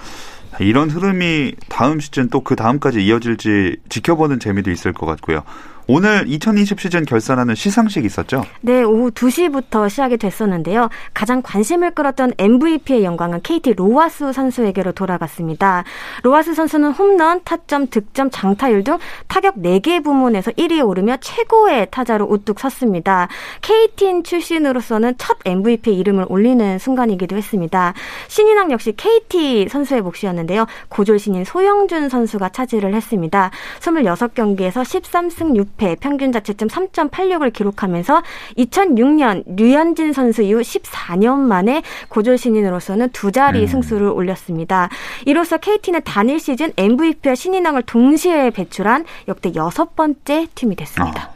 이런 0.60 0.88
흐름이 0.88 1.54
다음 1.68 1.98
시즌 1.98 2.28
또 2.28 2.44
그 2.44 2.54
다음까지 2.54 3.04
이어질지 3.04 3.78
지켜보는 3.88 4.38
재미도 4.38 4.70
있을 4.70 4.92
것 4.92 5.06
같고요. 5.06 5.42
오늘 5.86 6.24
2020 6.26 6.80
시즌 6.80 7.04
결산하는 7.04 7.54
시상식 7.54 8.06
있었죠? 8.06 8.44
네, 8.62 8.82
오후 8.82 9.10
2시부터 9.10 9.90
시작이 9.90 10.16
됐었는데요. 10.16 10.88
가장 11.12 11.42
관심을 11.42 11.90
끌었던 11.90 12.32
MVP의 12.38 13.04
영광은 13.04 13.42
KT 13.42 13.74
로하스 13.74 14.32
선수에게로 14.32 14.92
돌아갔습니다. 14.92 15.84
로하스 16.22 16.54
선수는 16.54 16.92
홈런, 16.92 17.42
타점, 17.44 17.88
득점, 17.88 18.30
장타율 18.30 18.82
등 18.82 18.96
타격 19.28 19.56
4개 19.56 20.02
부문에서 20.02 20.52
1위에 20.52 20.86
오르며 20.86 21.18
최고의 21.20 21.88
타자로 21.90 22.24
우뚝 22.24 22.60
섰습니다. 22.60 23.28
KT인 23.60 24.24
출신으로서는 24.24 25.14
첫 25.18 25.36
MVP 25.44 25.94
이름을 25.94 26.24
올리는 26.30 26.78
순간이기도 26.78 27.36
했습니다. 27.36 27.92
신인왕 28.28 28.70
역시 28.70 28.94
KT 28.96 29.68
선수의 29.68 30.00
몫이었는데요. 30.00 30.66
고졸 30.88 31.18
신인 31.18 31.44
소영준 31.44 32.08
선수가 32.08 32.48
차지를 32.48 32.94
했습니다. 32.94 33.50
26경기에서 33.80 34.82
13승 34.82 35.56
6 35.56 35.73
연패, 35.74 35.96
평균 36.00 36.32
자체점 36.32 36.68
3.86을 36.68 37.52
기록하면서 37.52 38.22
2006년 38.58 39.44
류현진 39.46 40.12
선수 40.12 40.42
이후 40.42 40.60
14년 40.60 41.38
만에 41.38 41.82
고졸 42.08 42.38
신인으로서는 42.38 43.10
두 43.10 43.32
자리 43.32 43.62
음. 43.62 43.66
승수를 43.66 44.08
올렸습니다. 44.08 44.88
이로써 45.26 45.58
KT는 45.58 46.02
단일 46.04 46.40
시즌 46.40 46.72
MVP와 46.76 47.34
신인왕을 47.34 47.82
동시에 47.82 48.50
배출한 48.50 49.04
역대 49.28 49.52
여섯 49.54 49.94
번째 49.96 50.46
팀이 50.54 50.76
됐습니다. 50.76 51.30
아. 51.30 51.34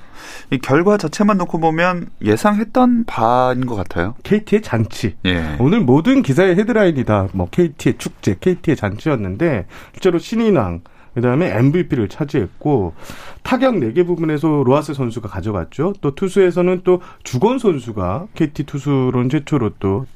이 0.50 0.58
결과 0.58 0.96
자체만 0.96 1.36
놓고 1.38 1.60
보면 1.60 2.08
예상했던 2.22 3.04
바인 3.04 3.66
것 3.66 3.76
같아요. 3.76 4.14
KT의 4.22 4.62
잔치. 4.62 5.14
예. 5.26 5.56
오늘 5.58 5.80
모든 5.80 6.22
기사의 6.22 6.56
헤드라인이다. 6.56 7.28
뭐 7.32 7.48
KT의 7.50 7.98
축제, 7.98 8.36
KT의 8.40 8.76
잔치였는데 8.76 9.66
실제로 9.92 10.18
신인왕 10.18 10.80
그다음에 11.20 11.56
MVP를 11.56 12.08
차지했고 12.08 12.94
타격 13.42 13.74
4개 13.74 14.06
부분에서 14.06 14.62
로하스 14.64 14.94
선수가 14.94 15.28
가져갔죠. 15.28 15.94
또 16.00 16.14
투수에서는 16.14 16.82
또 16.84 17.00
주건 17.22 17.58
선수가 17.58 18.28
KT 18.34 18.64
투수론 18.64 19.28
최초로 19.28 19.70
또 19.78 20.06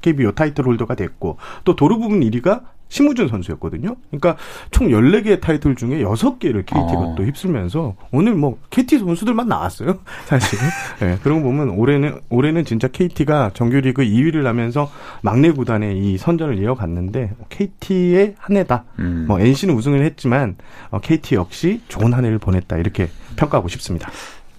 KBO 0.00 0.32
타이틀 0.32 0.66
홀더가 0.66 0.94
됐고 0.94 1.38
또 1.64 1.76
도루 1.76 1.98
부분 1.98 2.20
1위가 2.20 2.62
심우준 2.88 3.28
선수였거든요. 3.28 3.96
그러니까 4.10 4.36
총 4.70 4.88
14개의 4.88 5.40
타이틀 5.40 5.74
중에 5.74 6.02
6개를 6.02 6.64
KT가 6.64 6.98
어. 6.98 7.14
또 7.16 7.24
휩쓸면서 7.24 7.94
오늘 8.12 8.34
뭐 8.34 8.58
KT 8.70 8.98
선수들만 8.98 9.48
나왔어요. 9.48 9.98
사실. 10.26 10.58
네, 11.00 11.18
그런 11.22 11.42
거 11.42 11.48
보면 11.48 11.70
올해는 11.70 12.20
올해는 12.28 12.64
진짜 12.64 12.88
KT가 12.88 13.50
정규리그 13.54 14.02
2위를 14.02 14.44
하면서 14.44 14.90
막내 15.22 15.50
구단의 15.50 15.98
이 15.98 16.18
선전을 16.18 16.58
이어갔는데 16.58 17.32
KT의 17.48 18.36
한 18.38 18.56
해다. 18.56 18.84
음. 18.98 19.26
뭐 19.28 19.40
NC는 19.40 19.74
우승을 19.74 20.04
했지만 20.04 20.56
어, 20.90 21.00
KT 21.00 21.34
역시 21.34 21.80
좋은 21.88 22.12
한 22.14 22.24
해를 22.24 22.38
보냈다. 22.38 22.76
이렇게 22.76 23.08
평가하고 23.36 23.68
싶습니다. 23.68 24.10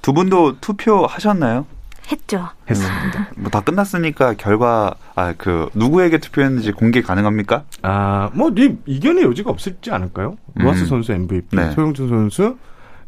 두 0.01 0.13
분도 0.13 0.59
투표하셨나요? 0.59 1.65
했죠. 2.11 2.47
했습니다. 2.69 3.27
뭐 3.37 3.49
다 3.51 3.61
끝났으니까 3.61 4.33
결과 4.35 4.93
아 5.15 5.33
그 5.37 5.69
누구에게 5.73 6.17
투표했는지 6.19 6.71
공개 6.71 7.01
가능합니까? 7.01 7.63
아뭐 7.81 8.51
네 8.55 8.75
이견의 8.85 9.23
여지가 9.25 9.49
없을지 9.49 9.91
않을까요? 9.91 10.37
음. 10.59 10.63
로하스 10.63 10.85
선수 10.85 11.11
MVP, 11.11 11.55
네. 11.55 11.71
소영준 11.71 12.07
선수 12.09 12.57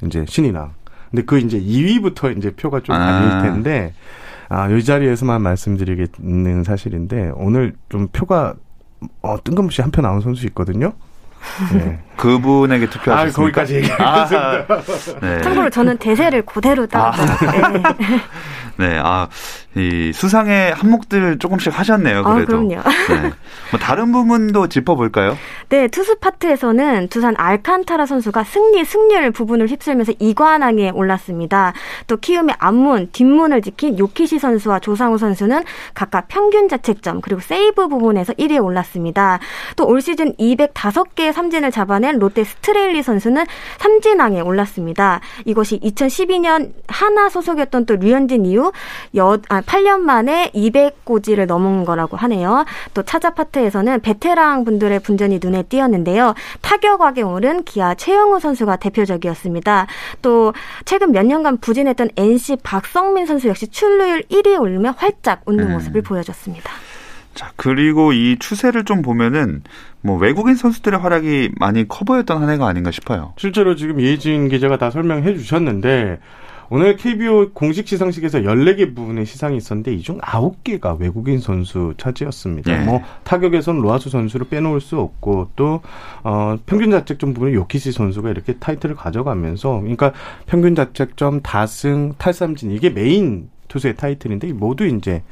이제 0.06 0.25
신인왕. 0.27 0.74
근데 1.12 1.24
그 1.24 1.39
이제 1.39 1.60
2위부터 1.60 2.38
이제 2.38 2.51
표가 2.51 2.82
좀 2.82 2.96
갈릴 2.96 3.32
아. 3.32 3.41
텐데 3.41 3.94
아, 4.50 4.68
이 4.70 4.84
자리에서만 4.84 5.41
말씀드리겠는 5.41 6.63
사실인데 6.63 7.32
오늘 7.36 7.74
좀 7.89 8.08
표가 8.10 8.56
어, 9.22 9.38
뜬금없이 9.44 9.82
한 9.82 9.91
표 9.91 10.01
나온 10.01 10.22
선수 10.22 10.46
있거든요. 10.48 10.94
네. 11.74 12.00
그분에게 12.20 12.90
투표하셨습니까? 12.90 13.40
아, 13.40 13.44
거기까지 13.44 13.76
얘기했습니다. 13.76 14.06
아, 14.10 14.66
네. 15.22 15.42
참고로 15.42 15.70
저는 15.70 15.98
대세를 15.98 16.42
그대로 16.44 16.86
따랐어요. 16.86 17.50
아. 17.52 17.72
네. 17.72 17.84
네, 18.78 18.98
아, 19.04 19.28
이 19.76 20.12
수상의 20.14 20.74
한몫들 20.74 21.38
조금씩 21.40 21.78
하셨네요. 21.78 22.20
아, 22.20 22.34
그래도. 22.34 22.56
아, 22.56 22.60
그럼요. 22.60 22.76
네. 22.78 23.32
뭐 23.72 23.80
다른 23.80 24.12
부분도 24.14 24.68
짚어볼까요? 24.68 25.38
네, 25.68 25.88
투수 25.90 26.16
파트에서는 26.20 27.10
두산 27.10 27.36
알칸타라 27.38 28.06
선수가 28.06 28.46
승리, 28.46 28.86
승률 28.86 29.32
부분을 29.32 29.68
휩쓸면서 29.68 30.14
이관왕에 30.20 30.92
올랐습니다. 30.92 31.74
또 32.08 32.16
키움의 32.18 32.56
앞문, 32.58 33.10
뒷문을 33.12 33.62
지킨 33.62 34.00
요키시 34.00 34.40
선수와 34.40 34.80
조상우 34.80 35.18
선수는 35.18 35.64
각각 35.94 36.30
평균 36.30 36.70
자책점 36.70 37.20
그리고 37.22 37.42
세이브 37.42 37.90
부분에서 37.90 38.34
1위에 38.34 38.64
올랐습니다. 38.64 39.40
또 39.76 39.90
올 39.90 40.02
시즌 40.02 40.34
205개의 40.36 41.34
삼진을 41.34 41.72
잡아낸 41.72 42.09
된 42.10 42.18
롯데 42.18 42.44
스트레일리 42.44 43.04
선수는 43.04 43.46
삼진왕에 43.78 44.42
올랐습니다. 44.42 45.22
이것이 45.46 45.80
2012년 45.80 46.72
하나 46.88 47.30
소속이었던 47.30 47.86
또 47.86 47.96
류현진 47.96 48.48
이후 48.48 48.72
여, 49.16 49.38
아, 49.50 49.62
8년 49.62 50.00
만에 50.00 50.51
200고지를 50.56 51.46
넘은 51.46 51.86
거라고 51.86 52.18
하네요. 52.18 52.66
또 52.96 53.04
차자 53.04 53.32
파트에서는 53.36 54.01
베테랑 54.01 54.66
분들의 54.66 55.00
분전이 55.01 55.39
눈에 55.42 55.63
띄었는데요. 55.63 56.34
타격왕에 56.62 57.22
오른 57.22 57.63
기아 57.63 57.94
최영우 57.94 58.39
선수가 58.39 58.78
대표적이었습니다. 58.78 59.86
또 60.24 60.54
최근 60.86 61.12
몇 61.12 61.25
년간 61.25 61.58
부진했던 61.58 62.10
NC 62.16 62.58
박성민 62.63 63.28
선수 63.28 63.48
역시 63.48 63.68
출루율 63.68 64.24
1위에 64.24 64.60
오르며 64.60 64.96
활짝 64.98 65.42
웃는 65.46 65.68
음. 65.68 65.74
모습을 65.74 66.01
보여줬습니다. 66.01 66.88
자, 67.39 67.53
그리고 67.55 68.12
이 68.12 68.36
추세를 68.38 68.84
좀 68.84 69.01
보면은 69.01 69.63
뭐 70.01 70.17
외국인 70.17 70.55
선수들의 70.55 71.00
활약이 71.00 71.51
많이 71.58 71.88
커 71.88 72.03
보였던 72.03 72.41
한 72.43 72.50
해가 72.50 72.67
아닌가 72.67 72.91
싶어요. 72.91 73.31
실제로 73.38 73.77
지금 73.77 74.01
이혜진 74.01 74.50
기자가 74.50 74.77
다 74.77 74.89
설명해 74.91 75.38
주셨는데 75.38 76.19
오늘 76.69 76.98
KBO 76.98 77.51
공식 77.53 77.88
시상식에서 77.88 78.39
14개 78.39 78.93
부분의 78.93 79.25
시상이 79.25 79.55
있었는데 79.55 79.93
이 79.93 80.01
중 80.01 80.17
9개가 80.17 81.00
외국인 81.00 81.39
선수 81.39 81.93
차지였습니다. 81.96 82.77
네. 82.77 82.84
뭐 82.84 83.01
타격에선 83.24 83.79
로하스 83.80 84.10
선수를 84.10 84.50
빼놓을 84.50 84.81
수 84.81 85.00
없고 85.00 85.51
또 85.55 85.79
어, 86.25 86.58
평균 86.65 86.91
자책점 86.91 87.34
부분에 87.34 87.53
요키시 87.53 87.93
선수가 87.93 88.31
이렇게 88.31 88.58
타이틀을 88.58 88.98
가져가면서 88.98 89.79
그러니까 89.79 90.12
평균 90.46 90.75
자책점, 90.75 91.39
다승, 91.41 92.15
탈삼진 92.17 92.72
이게 92.72 92.89
메인 92.89 93.48
투수의 93.70 93.96
타이틀인데 93.96 94.52
모두 94.52 94.86
이제 94.86 95.24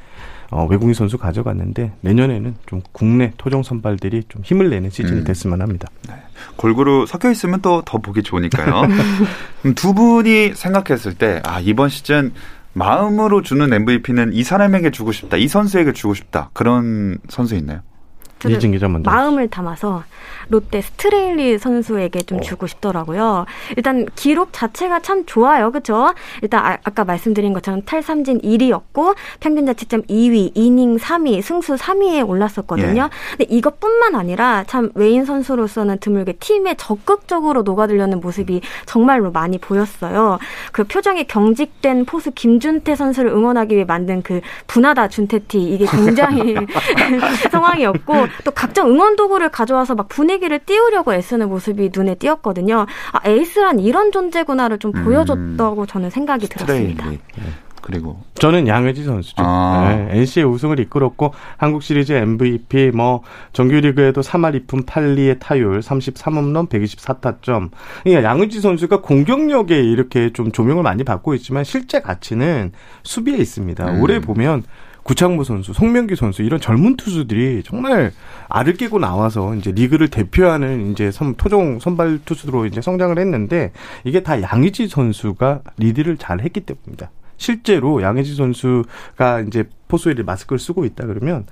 어, 0.50 0.66
외국인 0.66 0.94
선수 0.94 1.18
가져갔는데 1.18 1.92
내년에는 2.00 2.56
좀 2.68 2.82
국내 2.94 3.34
토종 3.38 3.64
선발들이 3.64 4.24
좀 4.30 4.42
힘을 4.46 4.70
내는 4.70 4.90
시즌이 4.90 5.20
음. 5.20 5.24
됐으면 5.26 5.62
합니다. 5.62 5.90
네. 6.08 6.16
골고루 6.56 7.06
섞여 7.06 7.30
있으면 7.30 7.62
또 7.62 7.82
더 7.86 7.98
보기 7.98 8.24
좋으니까요. 8.24 8.84
두 9.76 9.94
분이 9.94 10.54
생각했을 10.56 11.16
때 11.16 11.42
아, 11.44 11.60
이번 11.60 11.90
시즌 11.90 12.32
마음으로 12.74 13.42
주는 13.42 13.72
MVP는 13.74 14.34
이 14.34 14.44
사람에게 14.44 14.92
주고 14.92 15.12
싶다, 15.12 15.36
이 15.36 15.48
선수에게 15.48 15.94
주고 15.94 16.14
싶다 16.14 16.50
그런 16.54 17.18
선수 17.28 17.56
있나요? 17.56 17.82
이진 18.48 18.72
기자 18.72 18.88
먼저. 18.88 19.10
마음을 19.10 19.48
담아서 19.48 20.04
롯데 20.50 20.82
스트레일리 20.82 21.58
선수에게 21.58 22.22
좀 22.22 22.38
어. 22.38 22.42
주고 22.42 22.68
싶더라고요. 22.68 23.46
일단 23.76 24.06
기록 24.16 24.50
자체가 24.52 25.00
참 25.00 25.26
좋아요. 25.26 25.72
그렇죠? 25.72 26.14
일단 26.42 26.66
아, 26.66 26.78
까 26.78 27.04
말씀드린 27.04 27.54
것처럼 27.54 27.82
탈삼진 27.84 28.42
1위였고 28.42 29.16
평균 29.40 29.66
자책점 29.66 30.04
2위, 30.04 30.52
이닝 30.56 30.98
3위, 30.98 31.42
승수 31.42 31.76
3위에 31.76 32.28
올랐었거든요. 32.28 33.04
예. 33.04 33.38
근데 33.38 33.46
이것뿐만 33.56 34.16
아니라 34.16 34.64
참 34.68 34.92
외인 34.96 35.26
선수로서는 35.26 36.00
드물게 36.00 36.34
팀에 36.34 36.76
적극적으로 36.76 37.64
녹아들려는 37.64 38.20
모습이 38.20 38.62
정말로 38.86 39.32
많이 39.32 39.58
보였어요. 39.58 40.40
그 40.72 40.84
표정에 40.86 41.24
경직된 41.24 42.06
포수 42.06 42.32
김준태 42.32 42.96
선수를 42.96 43.32
응원하기 43.32 43.76
위해 43.76 43.86
만든 43.86 44.22
그 44.22 44.42
분하다 44.68 45.10
준태티 45.10 45.62
이게 45.62 45.86
굉장히 45.86 46.56
상황이었고 47.52 48.27
또 48.44 48.52
각종 48.52 48.88
응원 48.88 49.16
도구를 49.16 49.50
가져와서 49.50 49.96
막 49.96 50.08
분위기를 50.08 50.60
띄우려고 50.60 51.14
애쓰는 51.14 51.50
모습이 51.50 51.92
눈에 51.94 52.16
띄었거든요. 52.16 52.86
아, 53.12 53.30
에이스란 53.30 53.80
이런 53.80 54.12
존재구나를 54.12 54.80
좀 54.80 54.92
음. 54.96 55.04
보여줬다고 55.04 55.86
저는 55.86 56.10
생각이 56.10 56.48
들었습니다. 56.48 57.10
네. 57.10 57.20
그리고 57.88 58.20
저는 58.36 58.68
양의지 58.68 59.06
선수죠. 59.06 59.36
아. 59.38 59.88
네, 59.88 60.20
NC의 60.20 60.46
우승을 60.46 60.78
이끌었고 60.82 61.34
한국 61.56 61.82
시리즈 61.82 62.12
MVP 62.12 62.92
뭐 62.94 63.22
정규리그에도 63.54 64.20
3할 64.20 64.68
2푼 64.68 64.86
8리의 64.86 65.40
타율 65.40 65.80
33홈런 65.80 66.68
124타점. 66.68 67.70
그러니까 68.04 68.30
양의지 68.30 68.60
선수가 68.60 69.02
공격력에 69.02 69.80
이렇게 69.82 70.34
좀 70.34 70.52
조명을 70.52 70.84
많이 70.84 71.06
받고 71.06 71.34
있지만 71.36 71.64
실제 71.64 72.02
가치는 72.02 72.74
수비에 73.04 73.38
있습니다. 73.38 73.90
음. 73.90 74.02
올해 74.02 74.20
보면 74.20 74.64
구창모 75.08 75.46
선수, 75.46 75.72
송명기 75.72 76.18
선수 76.18 76.44
이런 76.44 76.60
젊은 76.60 76.98
투수들이 76.98 77.64
정말 77.64 78.12
알을 78.50 78.74
깨고 78.74 79.00
나와서 79.00 79.56
이제 79.56 79.72
리그를 79.72 80.10
대표하는 80.10 80.92
이제 80.92 81.12
선, 81.12 81.36
토종 81.36 81.80
선발 81.80 82.20
투수로 82.26 82.66
이제 82.66 82.82
성장을 82.82 83.18
했는데 83.18 83.72
이게 84.04 84.22
다 84.22 84.42
양의지 84.42 84.90
선수가 84.90 85.62
리드를 85.78 86.18
잘 86.18 86.42
했기 86.42 86.60
때문입니다. 86.60 87.10
실제로 87.38 88.02
양의지 88.02 88.36
선수가 88.36 89.46
이제 89.48 89.64
포수일에 89.88 90.24
마스크를 90.24 90.60
쓰고 90.60 90.84
있다 90.84 91.06
그러면 91.06 91.46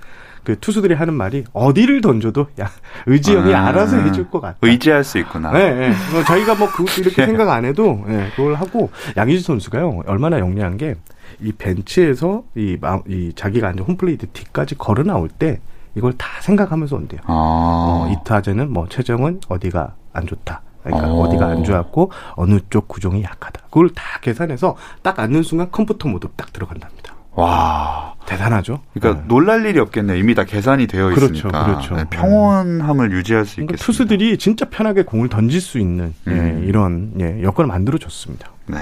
그 0.44 0.58
투수들이 0.60 0.92
하는 0.94 1.14
말이 1.14 1.44
어디를 1.54 2.02
던져도 2.02 2.48
야 2.60 2.70
의지 3.06 3.34
형이 3.34 3.54
아, 3.54 3.68
알아서 3.68 3.96
해줄 3.96 4.28
것 4.30 4.40
같다. 4.40 4.58
의지할 4.60 5.02
수 5.02 5.18
있구나. 5.18 5.52
네, 5.52 5.72
네. 5.74 5.92
뭐 6.12 6.22
저희가 6.24 6.56
뭐 6.56 6.68
그, 6.70 6.84
이렇게 7.00 7.24
생각 7.26 7.48
안 7.48 7.64
해도 7.64 8.04
네, 8.06 8.28
그걸 8.36 8.54
하고 8.54 8.90
양의지 9.16 9.42
선수가요 9.42 10.02
얼마나 10.06 10.38
영리한 10.38 10.76
게 10.76 10.96
이 11.40 11.52
벤치에서 11.52 12.44
이, 12.54 12.78
이 13.08 13.32
자기가 13.34 13.68
앉은 13.68 13.80
홈플레이트 13.80 14.28
뒤까지 14.28 14.76
걸어 14.76 15.02
나올 15.02 15.28
때 15.28 15.60
이걸 15.94 16.12
다 16.12 16.40
생각하면서 16.42 16.96
온대요. 16.96 17.20
아. 17.24 17.32
어, 17.32 18.12
이 18.12 18.16
타자는 18.24 18.72
뭐 18.72 18.86
최정은 18.88 19.40
어디가 19.48 19.94
안 20.12 20.26
좋다. 20.26 20.62
그러니까 20.82 21.12
어. 21.12 21.28
디가 21.28 21.46
안 21.46 21.64
좋았고 21.64 22.12
어느 22.36 22.60
쪽 22.70 22.86
구종이 22.86 23.22
약하다. 23.22 23.62
그걸 23.64 23.90
다 23.90 24.20
계산해서 24.20 24.76
딱 25.02 25.18
앉는 25.18 25.42
순간 25.42 25.70
컴퓨터 25.72 26.08
모드 26.08 26.28
딱 26.36 26.52
들어간답니다. 26.52 27.15
와 27.36 28.14
대단하죠. 28.26 28.80
그러니까 28.92 29.22
네. 29.22 29.28
놀랄 29.28 29.64
일이 29.66 29.78
없겠네요. 29.78 30.16
이미 30.18 30.34
다 30.34 30.42
계산이 30.44 30.86
되어 30.88 31.10
그렇죠, 31.10 31.32
있으니까 31.34 31.64
그렇죠. 31.64 31.94
네, 31.94 32.04
평온함을 32.10 33.12
유지할 33.12 33.44
수 33.44 33.56
그러니까 33.56 33.74
있겠습니다. 33.74 33.84
투수들이 33.84 34.38
진짜 34.38 34.64
편하게 34.68 35.02
공을 35.02 35.28
던질 35.28 35.60
수 35.60 35.78
있는 35.78 36.12
예, 36.26 36.30
음. 36.32 36.62
예, 36.64 36.66
이런 36.66 37.12
예, 37.20 37.42
여건을 37.42 37.68
만들어 37.68 37.98
줬습니다. 37.98 38.50
네. 38.66 38.78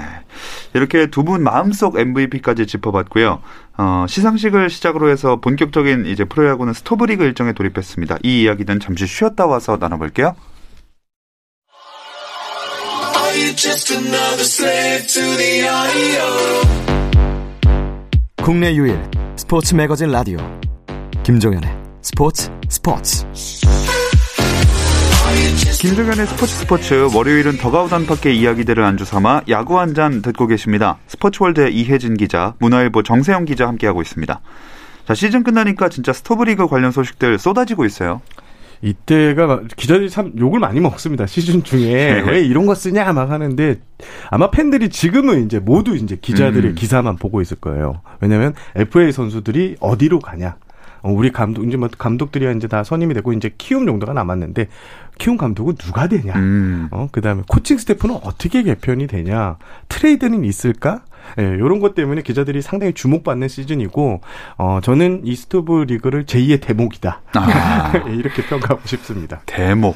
이렇게 0.73 1.07
두 1.11 1.23
분 1.23 1.43
마음속 1.43 1.99
MVP까지 1.99 2.65
짚어봤고요. 2.65 3.39
어, 3.77 4.05
시상식을 4.07 4.69
시작으로 4.71 5.09
해서 5.09 5.35
본격적인 5.41 6.07
이제 6.07 6.23
프로야구는 6.23 6.73
스토브리그 6.73 7.23
일정에 7.23 7.53
돌입했습니다. 7.53 8.17
이 8.23 8.41
이야기는 8.43 8.79
잠시 8.79 9.05
쉬었다 9.05 9.45
와서 9.45 9.77
나눠볼게요. 9.79 10.35
국내 18.45 18.75
유일 18.75 19.01
스포츠 19.35 19.73
매거진 19.73 20.11
라디오 20.11 20.37
김종현의 21.23 21.67
스포츠 22.03 22.51
스포츠 22.69 23.25
김종현의 25.79 26.27
스포츠 26.27 26.53
스포츠 26.53 27.09
월요일은 27.15 27.57
더가우 27.57 27.89
단밖의 27.89 28.39
이야기들을 28.39 28.83
안주 28.83 29.03
삼아 29.03 29.45
야구 29.49 29.79
한 29.79 29.95
잔 29.95 30.21
듣고 30.21 30.45
계십니다. 30.45 30.99
스포츠월드의 31.07 31.75
이혜진 31.75 32.17
기자, 32.17 32.53
문화일보 32.59 33.01
정세영 33.01 33.45
기자 33.45 33.67
함께하고 33.67 34.03
있습니다. 34.03 34.39
자 35.07 35.13
시즌 35.15 35.43
끝나니까 35.43 35.89
진짜 35.89 36.13
스토브리그 36.13 36.67
관련 36.67 36.91
소식들 36.91 37.39
쏟아지고 37.39 37.83
있어요. 37.83 38.21
이때가 38.81 39.63
기자들이 39.75 40.09
참 40.09 40.33
욕을 40.37 40.59
많이 40.59 40.79
먹습니다. 40.79 41.25
시즌 41.25 41.63
중에 41.63 42.21
네. 42.21 42.31
왜 42.31 42.41
이런 42.41 42.65
거 42.65 42.75
쓰냐 42.75 43.11
막 43.13 43.31
하는데 43.31 43.79
아마 44.29 44.51
팬들이 44.51 44.89
지금은 44.89 45.45
이제 45.45 45.59
모두 45.59 45.95
이제 45.95 46.17
기자들의 46.19 46.71
음. 46.71 46.75
기사만 46.75 47.15
보고 47.17 47.41
있을 47.41 47.57
거예요. 47.57 48.01
왜냐하면 48.21 48.53
FA 48.75 49.11
선수들이 49.11 49.77
어디로 49.79 50.19
가냐. 50.19 50.57
어, 51.01 51.11
우리 51.11 51.31
감독 51.31 51.63
이제 51.65 51.77
뭐 51.77 51.87
감독들이 51.95 52.51
이제 52.57 52.67
다 52.67 52.83
선임이 52.83 53.13
되고 53.13 53.31
이제 53.31 53.51
키움 53.57 53.85
정도가 53.85 54.13
남았는데 54.13 54.67
키움 55.19 55.37
감독은 55.37 55.75
누가 55.75 56.07
되냐? 56.07 56.33
음. 56.35 56.87
어 56.91 57.07
그다음에 57.11 57.43
코칭 57.47 57.77
스태프는 57.77 58.15
어떻게 58.23 58.63
개편이 58.63 59.07
되냐? 59.07 59.57
트레이드는 59.87 60.43
있을까? 60.43 61.03
예, 61.37 61.41
네, 61.41 61.59
요런 61.59 61.79
것 61.79 61.95
때문에 61.95 62.21
기자들이 62.21 62.61
상당히 62.61 62.93
주목받는 62.93 63.47
시즌이고, 63.47 64.21
어, 64.57 64.79
저는 64.81 65.21
이 65.25 65.83
스토브리그를 65.83 66.25
제2의 66.25 66.61
대목이다. 66.61 67.21
아. 67.33 67.91
이렇게 68.09 68.43
평가하고 68.43 68.81
싶습니다. 68.85 69.41
대목. 69.45 69.95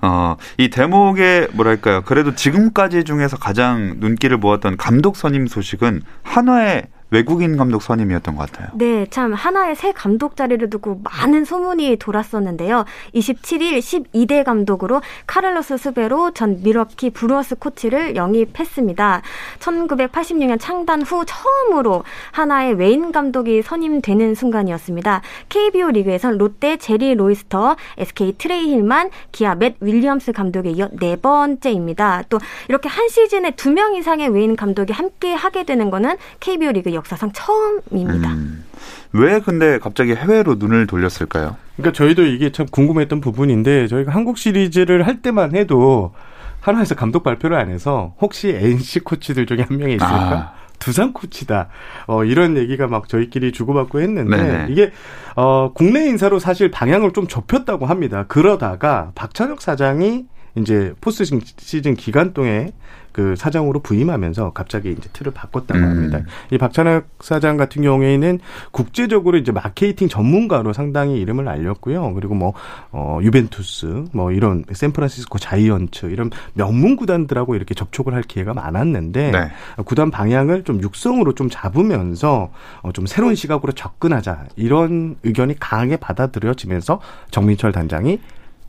어, 0.00 0.36
이 0.58 0.70
대목의 0.70 1.48
뭐랄까요. 1.54 2.02
그래도 2.02 2.34
지금까지 2.34 3.04
중에서 3.04 3.36
가장 3.36 3.96
눈길을 3.98 4.36
모았던 4.36 4.76
감독 4.76 5.16
선임 5.16 5.46
소식은 5.46 6.02
한화의 6.22 6.86
외국인 7.10 7.56
감독 7.56 7.82
선임이었던 7.82 8.36
것 8.36 8.50
같아요. 8.50 8.68
네, 8.74 9.06
참 9.08 9.32
한화의 9.32 9.76
새 9.76 9.92
감독 9.92 10.36
자리를 10.36 10.68
두고 10.68 11.00
많은 11.04 11.46
소문이 11.46 11.96
돌았었는데요. 11.96 12.84
27일 13.14 13.78
12대 13.78 14.44
감독으로 14.44 15.00
카를로스 15.26 15.78
수베로 15.78 16.32
전 16.32 16.60
밀워키 16.62 17.10
브루어스 17.10 17.54
코치를 17.56 18.14
영입했습니다. 18.14 19.22
1986년 19.58 20.58
창단 20.60 21.00
후 21.02 21.24
처음으로 21.24 22.04
한화의 22.32 22.74
외인 22.74 23.10
감독이 23.10 23.62
선임되는 23.62 24.34
순간이었습니다. 24.34 25.22
KBO 25.48 25.90
리그에선 25.92 26.36
롯데 26.36 26.76
제리 26.76 27.14
로이스터, 27.14 27.76
SK 27.96 28.34
트레이 28.36 28.70
힐만, 28.72 29.08
기아 29.32 29.54
맷 29.54 29.76
윌리엄스 29.80 30.32
감독에 30.32 30.70
이어 30.70 30.88
네 31.00 31.16
번째입니다. 31.16 32.24
또 32.28 32.38
이렇게 32.68 32.88
한 32.88 33.08
시즌에 33.08 33.52
두 33.52 33.68
명 33.78 33.94
이상의 33.94 34.30
외인 34.30 34.56
감독이 34.56 34.92
함께 34.92 35.32
하게 35.34 35.62
되는 35.62 35.90
거는 35.90 36.16
KBO 36.40 36.72
리그 36.72 36.92
역사상 36.98 37.32
처음입니다. 37.32 38.30
음. 38.32 38.64
왜 39.12 39.40
근데 39.40 39.78
갑자기 39.78 40.14
해외로 40.14 40.56
눈을 40.56 40.86
돌렸을까요? 40.86 41.56
그러니까 41.76 41.96
저희도 41.96 42.26
이게 42.26 42.52
참 42.52 42.66
궁금했던 42.66 43.20
부분인데 43.20 43.88
저희가 43.88 44.12
한국 44.12 44.38
시리즈를 44.38 45.06
할 45.06 45.22
때만 45.22 45.54
해도 45.56 46.12
하나에서 46.60 46.94
감독 46.94 47.22
발표를 47.22 47.56
안 47.56 47.70
해서 47.70 48.14
혹시 48.20 48.48
NC 48.50 49.00
코치들 49.00 49.46
중에 49.46 49.62
한 49.66 49.78
명이 49.78 49.94
있을까? 49.94 50.32
아. 50.32 50.52
두산 50.78 51.12
코치다. 51.12 51.68
어, 52.06 52.24
이런 52.24 52.56
얘기가 52.56 52.86
막 52.86 53.08
저희끼리 53.08 53.50
주고받고 53.52 54.00
했는데 54.00 54.36
네네. 54.36 54.66
이게 54.70 54.92
어, 55.34 55.72
국내 55.74 56.06
인사로 56.06 56.38
사실 56.38 56.70
방향을 56.70 57.12
좀 57.12 57.26
좁혔다고 57.26 57.86
합니다. 57.86 58.24
그러다가 58.28 59.10
박찬혁 59.14 59.60
사장이 59.60 60.26
이제 60.60 60.92
포스트 61.00 61.24
시즌 61.58 61.94
기간 61.94 62.32
동에 62.32 62.72
그 63.18 63.34
사장으로 63.34 63.80
부임하면서 63.80 64.52
갑자기 64.52 64.92
이제 64.92 65.08
틀을 65.12 65.32
바꿨다고 65.32 65.80
음. 65.80 65.84
합니다. 65.84 66.20
이 66.52 66.58
박찬혁 66.58 67.08
사장 67.18 67.56
같은 67.56 67.82
경우에는 67.82 68.38
국제적으로 68.70 69.38
이제 69.38 69.50
마케팅 69.50 70.08
전문가로 70.08 70.72
상당히 70.72 71.20
이름을 71.20 71.48
알렸고요. 71.48 72.14
그리고 72.14 72.36
뭐, 72.36 72.52
어, 72.92 73.18
유벤투스, 73.20 74.04
뭐 74.12 74.30
이런 74.30 74.64
샌프란시스코 74.70 75.38
자이언츠 75.38 76.06
이런 76.06 76.30
명문 76.52 76.94
구단들하고 76.94 77.56
이렇게 77.56 77.74
접촉을 77.74 78.14
할 78.14 78.22
기회가 78.22 78.54
많았는데 78.54 79.30
네. 79.32 79.50
구단 79.84 80.12
방향을 80.12 80.62
좀 80.62 80.80
육성으로 80.80 81.34
좀 81.34 81.48
잡으면서 81.50 82.52
어, 82.82 82.92
좀 82.92 83.06
새로운 83.06 83.34
시각으로 83.34 83.72
접근하자 83.72 84.46
이런 84.54 85.16
의견이 85.24 85.58
강하게 85.58 85.96
받아들여지면서 85.96 87.00
정민철 87.32 87.72
단장이 87.72 88.20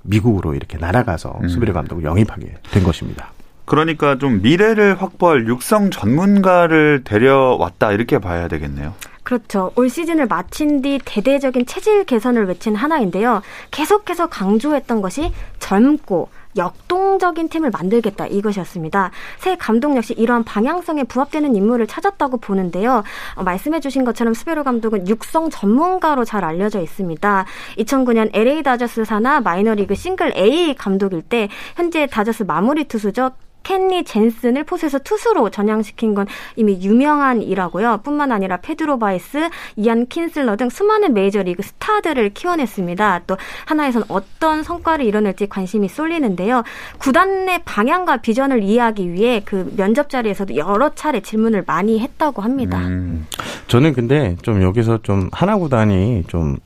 미국으로 0.04 0.54
이렇게 0.54 0.78
날아가서 0.78 1.40
음. 1.44 1.48
수비를 1.48 1.74
감독을 1.74 2.04
영입하게 2.04 2.56
된 2.72 2.84
것입니다. 2.84 3.32
그러니까 3.66 4.18
좀 4.18 4.42
미래를 4.42 5.00
확보할 5.00 5.48
육성 5.48 5.92
전문가를 5.92 7.04
데려왔다 7.04 7.92
이렇게 7.92 8.18
봐야 8.18 8.48
되겠네요. 8.48 8.94
그렇죠. 9.24 9.72
올 9.76 9.90
시즌을 9.90 10.26
마친 10.26 10.82
뒤 10.82 11.00
대대적인 11.06 11.68
체질 11.68 12.04
개선을 12.04 12.48
외친 12.48 12.76
하나인데요. 12.76 13.44
계속해서 13.70 14.28
강조했던 14.28 15.02
것이 15.02 15.32
젊고 15.60 16.30
역동적인 16.58 17.50
팀을 17.50 17.70
만들겠다 17.72 18.28
이것이었습니다. 18.28 19.12
새 19.38 19.56
감독 19.56 19.96
역시 19.96 20.14
이러한 20.14 20.44
방향성에 20.44 21.04
부합되는 21.04 21.56
인물을 21.56 21.88
찾았다고 21.88 22.38
보는데요. 22.38 23.04
어, 23.36 23.44
말씀해주신 23.44 24.04
것처럼 24.06 24.34
스베로 24.34 24.64
감독은 24.64 25.08
육성 25.08 25.50
전문가로 25.50 26.26
잘 26.26 26.44
알려져 26.44 26.82
있습니다. 26.82 27.46
2009년 27.78 28.30
LA 28.34 28.64
다저스 28.64 29.06
사나 29.06 29.42
마이너리그 29.42 29.96
싱글 29.96 30.36
A 30.38 30.74
감독일 30.76 31.22
때 31.22 31.50
현재 31.76 32.08
다저스 32.08 32.44
마무리 32.44 32.86
투수죠. 32.86 33.32
켄리 33.64 34.04
잰슨을 34.04 34.64
포수에서 34.64 35.00
투수로 35.00 35.50
전향시킨 35.50 36.16
건 36.16 36.28
이미 36.56 36.80
유명한 36.82 37.42
일화고요. 37.42 38.02
뿐만 38.04 38.32
아니라 38.32 38.58
페드로 38.58 39.00
바에스, 39.00 39.50
이안 39.76 40.08
킨슬러 40.08 40.56
등 40.56 40.70
수많은 40.70 41.14
메이저리그 41.14 41.64
스타들을 41.64 42.34
키워냈습니다. 42.34 43.22
또 43.28 43.38
한화에선 43.66 44.04
어떤 44.08 44.64
성과를 44.64 45.06
이뤄낼지 45.06 45.48
관심이 45.48 45.88
쏠리는데요. 45.88 46.64
구단 46.98 47.46
내 47.46 47.62
방향과 47.64 48.18
비전을 48.18 48.64
이해하기 48.64 49.14
위해 49.14 49.42
그 49.46 49.72
면접 49.76 50.10
자리에서도 50.10 50.56
여러 50.56 50.94
차례 50.96 51.22
질문을 51.22 51.64
많이 51.66 52.00
했다고 52.00 52.42
합니다. 52.42 52.80
음. 52.80 53.28
저는 53.68 53.94
근데 53.94 54.36
좀 54.42 54.62
여기서 54.62 55.00
좀 55.04 55.30
한화 55.32 55.58
구단이 55.58 56.24
좀 56.28 56.58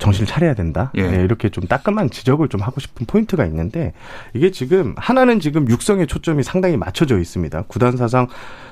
정신을 0.00 0.26
차려야 0.26 0.54
된다. 0.54 0.90
예. 0.96 1.02
네, 1.02 1.22
이렇게 1.22 1.48
좀 1.48 1.66
따끔한 1.66 2.10
지적을 2.10 2.48
좀 2.48 2.60
하고 2.60 2.80
싶은 2.80 3.06
포인트가 3.06 3.44
있는데 3.46 3.92
이게 4.34 4.50
지금 4.50 4.94
하나는 4.96 5.38
지금 5.38 5.68
육성의 5.68 6.08
초점이 6.08 6.42
상당히 6.42 6.76
맞춰져 6.76 7.18
있습니다. 7.18 7.62
구단 7.68 7.96
사상 7.96 8.26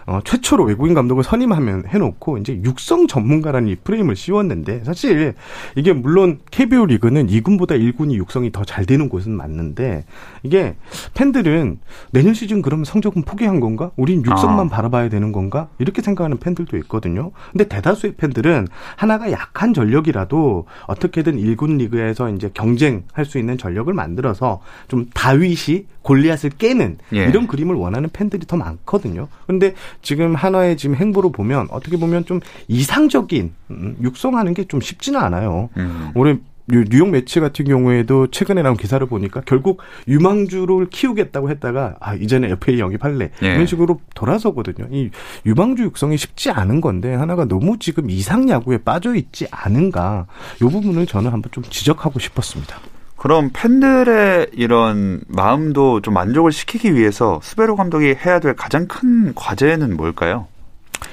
어, 0.09 0.21
최초로 0.25 0.64
외국인 0.64 0.94
감독을 0.94 1.23
선임하면 1.23 1.85
해놓고 1.88 2.38
이제 2.38 2.59
육성 2.64 3.09
전문가라는 3.09 3.68
이 3.68 3.77
프레임을 3.77 4.16
씌웠는데 4.16 4.85
사실 4.85 5.35
이게 5.77 5.92
물론 5.92 6.38
KBO 6.51 6.87
리그는 6.87 7.27
2군보다 7.27 7.79
1군이 7.79 8.14
육성이 8.14 8.51
더 8.51 8.64
잘 8.68 8.85
되는 8.85 9.09
곳은 9.09 9.33
맞는데 9.33 10.05
이게 10.42 10.77
팬들은 11.14 11.79
내년 12.11 12.35
시즌 12.35 12.61
그러면 12.61 12.85
성적은 12.85 13.23
포기한 13.23 13.61
건가? 13.61 13.90
우린 13.97 14.23
육성만 14.25 14.66
아. 14.66 14.68
바라봐야 14.68 15.09
되는 15.09 15.33
건가? 15.33 15.68
이렇게 15.79 16.03
생각하는 16.03 16.37
팬들도 16.37 16.77
있거든요. 16.79 17.31
근데 17.53 17.66
대다수의 17.66 18.16
팬들은 18.16 18.68
하나가 18.97 19.33
약한 19.33 19.73
전력이라도 19.73 20.66
어떻게든 20.87 21.38
1군 21.38 21.79
리그에서 21.79 22.29
이제 22.31 22.51
경쟁할 22.53 23.25
수 23.25 23.38
있는 23.38 23.57
전력을 23.57 23.92
만들어서 23.92 24.61
좀 24.88 25.07
다윗이 25.14 25.87
골리앗을 26.09 26.51
깨는 26.51 26.97
예. 27.12 27.25
이런 27.25 27.47
그림을 27.47 27.75
원하는 27.75 28.09
팬들이 28.11 28.47
더 28.47 28.57
많거든요. 28.57 29.29
그런데 29.47 29.75
지금 30.01 30.35
하나의 30.35 30.79
지금 30.79 30.97
행보로 30.97 31.33
보면 31.33 31.68
어떻게 31.71 31.99
보면 31.99 32.25
좀 32.25 32.40
이상적인 32.68 33.53
음, 33.71 33.97
육성하는 34.03 34.55
게 34.55 34.68
좀 34.68 34.81
쉽지는 34.81 35.21
않아요. 35.21 35.71
음. 35.79 36.11
올해 36.14 36.37
뉴욕 36.66 37.09
매치 37.09 37.40
같은 37.40 37.64
경우에도 37.64 38.27
최근에 38.27 38.61
나온 38.61 38.77
기사를 38.77 39.05
보니까 39.07 39.40
결국 39.47 39.81
유망주를 40.07 40.90
키우겠다고 40.90 41.49
했다가 41.49 41.97
아 42.01 42.14
이제는 42.14 42.51
FA 42.51 42.79
영입할래 42.79 43.31
예. 43.42 43.47
이런 43.47 43.64
식으로 43.64 44.01
돌아서거든요. 44.14 44.88
이 44.90 45.11
유망주 45.47 45.85
육성이 45.85 46.18
쉽지 46.18 46.51
않은 46.51 46.83
건데 46.83 47.14
하나가 47.14 47.47
너무 47.47 47.79
지금 47.79 48.11
이상 48.11 48.49
야구에 48.51 48.79
빠져 48.79 49.14
있지 49.14 49.47
않은가 49.51 50.27
이 50.57 50.64
부분을 50.64 51.07
저는 51.07 51.31
한번 51.33 51.51
좀 51.53 51.64
지적하고 51.64 52.18
싶었습니다. 52.18 52.77
그럼 53.19 53.51
팬들의 53.53 54.49
이런 54.53 55.21
마음도 55.29 56.01
좀 56.01 56.15
만족을 56.15 56.53
시키기 56.53 56.95
위해서 56.95 57.41
수베로 57.43 57.77
감독이 57.77 58.15
해야 58.25 58.39
될 58.41 58.55
가장 58.55 58.87
큰 58.87 59.35
과제는 59.35 59.97
뭘까요? 59.97 60.47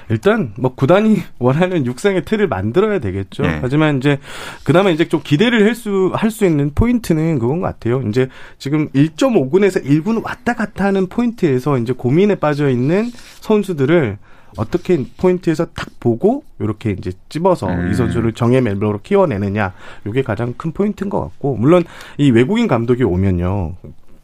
일단 0.09 0.53
뭐 0.57 0.73
구단이 0.75 1.17
원하는 1.39 1.85
육상의 1.85 2.25
틀을 2.25 2.47
만들어야 2.47 2.99
되겠죠. 2.99 3.43
네. 3.43 3.59
하지만 3.61 3.97
이제 3.97 4.19
그나마 4.63 4.89
이제 4.91 5.07
좀 5.07 5.21
기대를 5.23 5.65
할 5.65 5.73
수 5.75 6.11
할 6.13 6.29
수 6.31 6.45
있는 6.45 6.71
포인트는 6.75 7.39
그건 7.39 7.61
것 7.61 7.67
같아요. 7.67 8.01
이제 8.07 8.29
지금 8.59 8.89
1.5군에서 8.89 9.83
1군 9.83 10.23
왔다 10.23 10.53
갔다 10.53 10.85
하는 10.85 11.07
포인트에서 11.07 11.77
이제 11.79 11.93
고민에 11.93 12.35
빠져 12.35 12.69
있는 12.69 13.09
선수들을 13.41 14.17
어떻게 14.57 15.03
포인트에서 15.17 15.65
탁 15.65 15.89
보고 15.99 16.43
이렇게 16.59 16.91
이제 16.91 17.11
찝어서 17.29 17.67
음. 17.67 17.91
이 17.91 17.93
선수를 17.93 18.33
정예 18.33 18.61
멤버로 18.61 18.99
키워내느냐 19.01 19.73
이게 20.07 20.21
가장 20.21 20.53
큰 20.57 20.71
포인트인 20.71 21.09
것 21.09 21.21
같고 21.21 21.55
물론 21.57 21.83
이 22.17 22.31
외국인 22.31 22.67
감독이 22.67 23.03
오면요 23.03 23.75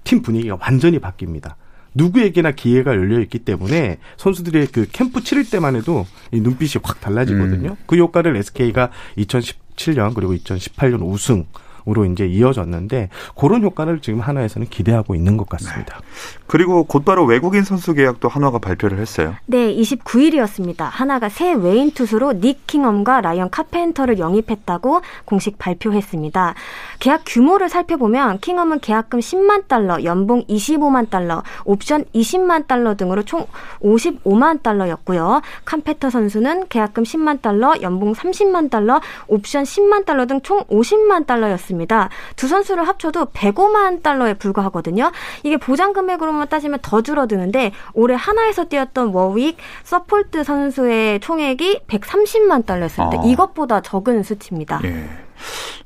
팀 0.03 0.21
분위기가 0.21 0.57
완전히 0.59 0.99
바뀝니다. 0.99 1.53
누구에게나 1.93 2.51
기회가 2.51 2.95
열려 2.95 3.19
있기 3.19 3.39
때문에 3.39 3.97
선수들의 4.17 4.67
그 4.67 4.87
캠프 4.91 5.21
치를 5.21 5.49
때만 5.49 5.75
해도 5.75 6.05
이 6.31 6.39
눈빛이 6.39 6.81
확 6.83 7.01
달라지거든요. 7.01 7.71
음. 7.71 7.75
그 7.85 7.97
효과를 7.97 8.35
SK가 8.37 8.91
2017년 9.17 10.13
그리고 10.13 10.33
2018년 10.33 11.01
우승 11.01 11.45
으로 11.87 12.05
이제 12.05 12.27
이어졌는데 12.27 13.09
그런 13.35 13.63
효과를 13.63 14.01
지금 14.01 14.19
한화에서는 14.19 14.67
기대하고 14.67 15.15
있는 15.15 15.35
것 15.35 15.49
같습니다. 15.49 15.97
네. 15.97 16.40
그리고 16.51 16.83
곧바로 16.83 17.23
외국인 17.23 17.63
선수 17.63 17.93
계약도 17.93 18.27
한화가 18.27 18.59
발표를 18.59 18.99
했어요. 18.99 19.35
네, 19.45 19.73
29일이었습니다. 19.73 20.89
한화가 20.91 21.29
새 21.29 21.53
외인 21.53 21.91
투수로 21.91 22.41
닉 22.41 22.67
킹엄과 22.67 23.21
라이언 23.21 23.51
카펜터를 23.51 24.19
영입했다고 24.19 25.01
공식 25.23 25.57
발표했습니다. 25.57 26.53
계약 26.99 27.21
규모를 27.25 27.69
살펴보면 27.69 28.39
킹엄은 28.39 28.81
계약금 28.81 29.21
10만 29.21 29.69
달러, 29.69 30.03
연봉 30.03 30.43
25만 30.47 31.09
달러, 31.09 31.43
옵션 31.63 32.03
20만 32.13 32.67
달러 32.67 32.95
등으로 32.95 33.23
총 33.23 33.47
55만 33.81 34.61
달러였고요. 34.61 35.41
캄페터 35.63 36.09
선수는 36.09 36.67
계약금 36.67 37.03
10만 37.03 37.41
달러, 37.41 37.73
연봉 37.81 38.11
30만 38.11 38.69
달러, 38.69 38.99
옵션 39.27 39.63
10만 39.63 40.03
달러 40.05 40.25
등 40.25 40.41
총 40.43 40.63
50만 40.65 41.25
달러였습니다. 41.25 42.09
두 42.35 42.47
선수를 42.47 42.87
합쳐도 42.87 43.25
105만 43.27 44.03
달러에 44.03 44.33
불과하거든요. 44.33 45.11
이게 45.43 45.57
보장 45.57 45.93
금액으로만 45.93 46.40
따지면 46.45 46.79
더 46.81 47.01
줄어드는데 47.01 47.71
올해 47.93 48.15
하나에서 48.15 48.65
뛰었던 48.65 49.09
워윅 49.13 49.57
서폴트 49.83 50.43
선수의 50.43 51.19
총액이 51.19 51.81
130만 51.87 52.65
달러였을 52.65 53.03
때 53.11 53.17
아. 53.17 53.21
이것보다 53.25 53.81
적은 53.81 54.23
수치입니다. 54.23 54.81
예. 54.83 55.07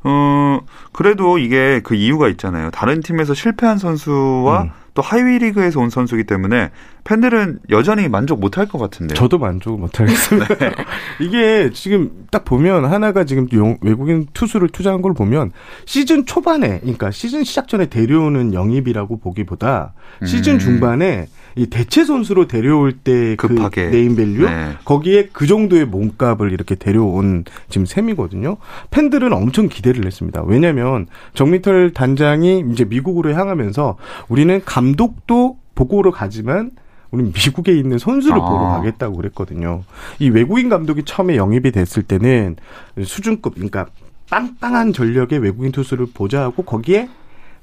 어, 0.04 0.60
그래도 0.92 1.38
이게 1.38 1.82
그 1.84 1.96
이유가 1.96 2.28
있잖아요. 2.30 2.72
다른 2.72 3.02
팀에서 3.02 3.34
실패한 3.34 3.78
선수와 3.78 4.64
음. 4.64 4.72
또 4.96 5.02
하위 5.02 5.38
리그에서 5.38 5.82
온 5.82 5.90
선수기 5.90 6.24
때문에 6.24 6.72
팬들은 7.04 7.60
여전히 7.70 8.08
만족 8.08 8.40
못할 8.40 8.66
것 8.66 8.80
같은데. 8.80 9.14
저도 9.14 9.38
만족 9.38 9.80
못하겠습니다. 9.80 10.56
네. 10.56 10.72
이게 11.20 11.70
지금 11.74 12.26
딱 12.32 12.46
보면 12.46 12.86
한화가 12.86 13.26
지금 13.26 13.48
외국인 13.82 14.26
투수를 14.34 14.70
투자한 14.70 15.02
걸 15.02 15.14
보면 15.14 15.52
시즌 15.86 16.26
초반에, 16.26 16.80
그러니까 16.80 17.12
시즌 17.12 17.44
시작 17.44 17.68
전에 17.68 17.88
데려오는 17.88 18.54
영입이라고 18.54 19.20
보기보다 19.20 19.94
시즌 20.26 20.54
음. 20.54 20.60
중반에 20.60 21.28
이 21.56 21.68
대체 21.68 22.04
선수로 22.04 22.48
데려올 22.48 22.92
때 22.92 23.36
그 23.36 23.70
네임밸류 23.74 24.46
네. 24.46 24.74
거기에 24.84 25.30
그 25.32 25.48
정도의 25.48 25.86
몸값을 25.86 26.52
이렇게 26.52 26.76
데려온 26.76 27.46
지금 27.70 27.86
셈이거든요. 27.86 28.58
팬들은 28.92 29.32
엄청 29.32 29.70
기대를 29.70 30.06
했습니다. 30.06 30.44
왜냐하면 30.44 31.08
정민철 31.34 31.94
단장이 31.94 32.66
이제 32.72 32.84
미국으로 32.84 33.34
향하면서 33.34 33.98
우리는 34.28 34.62
감독도 34.66 35.58
보러 35.76 36.12
가지만 36.12 36.72
우리 37.12 37.24
미국에 37.24 37.72
있는 37.72 37.98
선수를 37.98 38.38
아. 38.42 38.46
보러 38.46 38.60
가겠다고 38.72 39.16
그랬거든요. 39.16 39.84
이 40.20 40.30
외국인 40.30 40.68
감독이 40.68 41.04
처음에 41.06 41.38
영입이 41.38 41.72
됐을 41.72 42.04
때는 42.04 42.58
수준급, 43.02 43.56
그러니까 43.56 43.88
빵빵한 44.30 44.92
전력의 44.92 45.40
외국인 45.40 45.72
투수를 45.72 46.08
보좌하고 46.14 46.64
거기에 46.64 47.08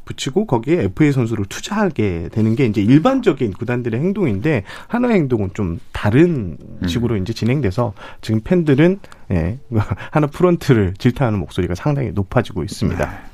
붙이고 0.05 0.47
거기에 0.47 0.83
FA 0.85 1.13
선수를 1.13 1.45
투자하게 1.47 2.31
되는 2.33 2.57
게 2.57 2.67
이제 2.67 2.81
일반적인 2.81 3.53
구단들의 3.53 3.99
행동인데 4.01 4.65
하나의 4.89 5.17
행동은 5.17 5.51
좀 5.55 5.81
다른 5.93 6.59
음. 6.61 6.89
식으로 6.89 7.15
음. 7.15 7.23
이제 7.23 7.33
진행돼서 7.33 7.95
지금 8.21 8.41
팬들은 8.43 9.01
예, 9.31 9.59
하나 10.11 10.27
프런트를 10.27 10.95
질타하는 10.99 11.39
목소리가 11.39 11.75
상당히 11.75 12.11
높아지고 12.13 12.63
있습니다. 12.65 13.32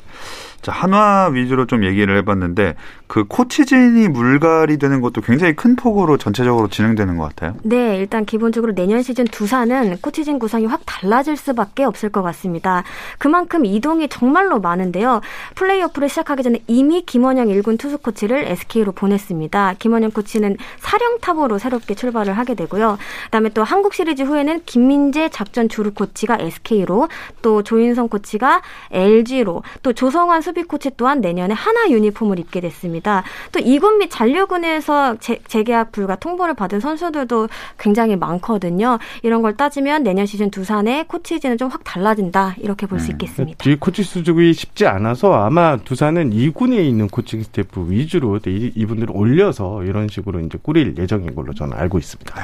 네. 0.58 0.62
자, 0.62 0.72
한화 0.72 1.30
위주로 1.32 1.66
좀 1.66 1.84
얘기를 1.84 2.16
해봤는데 2.18 2.74
그 3.06 3.24
코치진이 3.24 4.08
물갈이 4.08 4.78
되는 4.78 5.00
것도 5.00 5.22
굉장히 5.22 5.56
큰 5.56 5.76
폭으로 5.76 6.18
전체적으로 6.18 6.68
진행되는 6.68 7.16
것 7.16 7.24
같아요. 7.28 7.54
네, 7.62 7.96
일단 7.96 8.26
기본적으로 8.26 8.74
내년 8.74 9.02
시즌 9.02 9.24
두산은 9.24 9.98
코치진 10.02 10.38
구성이 10.38 10.66
확 10.66 10.82
달라질 10.84 11.36
수밖에 11.36 11.84
없을 11.84 12.10
것 12.10 12.22
같습니다. 12.22 12.84
그만큼 13.18 13.64
이동이 13.64 14.08
정말로 14.08 14.60
많은데요. 14.60 15.20
플레이오프를 15.54 16.08
시작하기 16.08 16.42
전에 16.42 16.58
이미 16.66 17.02
김원영 17.02 17.48
1군 17.48 17.78
투수 17.78 17.98
코치를 17.98 18.44
SK로 18.48 18.92
보냈습니다. 18.92 19.74
김원영 19.78 20.10
코치는 20.10 20.56
사령탑으로 20.78 21.58
새롭게 21.58 21.94
출발을 21.94 22.36
하게 22.36 22.54
되고요. 22.54 22.98
그다음에 23.24 23.48
또 23.50 23.64
한국 23.64 23.94
시리즈 23.94 24.22
후에는 24.22 24.62
김민재 24.66 25.30
작전 25.30 25.68
주루 25.68 25.92
코치가 25.92 26.36
SK로 26.38 27.08
또 27.40 27.62
조인성 27.62 28.08
코치가 28.08 28.60
LG로 28.90 29.62
또 29.82 29.92
조성환 29.92 30.42
수비 30.48 30.62
코치 30.64 30.90
또한 30.96 31.20
내년에 31.20 31.54
하나 31.54 31.90
유니폼을 31.90 32.38
입게 32.38 32.60
됐습니다. 32.60 33.22
또 33.52 33.60
이군 33.60 33.98
및 33.98 34.08
잔류군에서 34.10 35.16
재, 35.20 35.38
재계약 35.46 35.92
불가 35.92 36.16
통보를 36.16 36.54
받은 36.54 36.80
선수들도 36.80 37.48
굉장히 37.78 38.16
많거든요. 38.16 38.98
이런 39.22 39.42
걸 39.42 39.56
따지면 39.56 40.02
내년 40.02 40.26
시즌 40.26 40.50
두산의 40.50 41.06
코치진은 41.06 41.56
좀 41.56 41.68
확 41.68 41.84
달라진다 41.84 42.54
이렇게 42.58 42.86
볼수 42.86 43.10
음. 43.10 43.12
있겠습니다. 43.12 43.70
이 43.70 43.76
코치 43.76 44.02
수급이 44.02 44.54
쉽지 44.54 44.86
않아서 44.86 45.34
아마 45.34 45.76
두산은 45.76 46.32
이군에 46.32 46.82
있는 46.82 47.08
코칭 47.08 47.42
스태프 47.42 47.90
위주로 47.90 48.38
이분들을 48.46 49.14
올려서 49.14 49.84
이런 49.84 50.08
식으로 50.08 50.40
이제 50.40 50.58
꾸릴 50.62 50.96
예정인 50.96 51.34
걸로 51.34 51.52
저는 51.52 51.76
알고 51.76 51.98
있습니다. 51.98 52.34
네. 52.34 52.42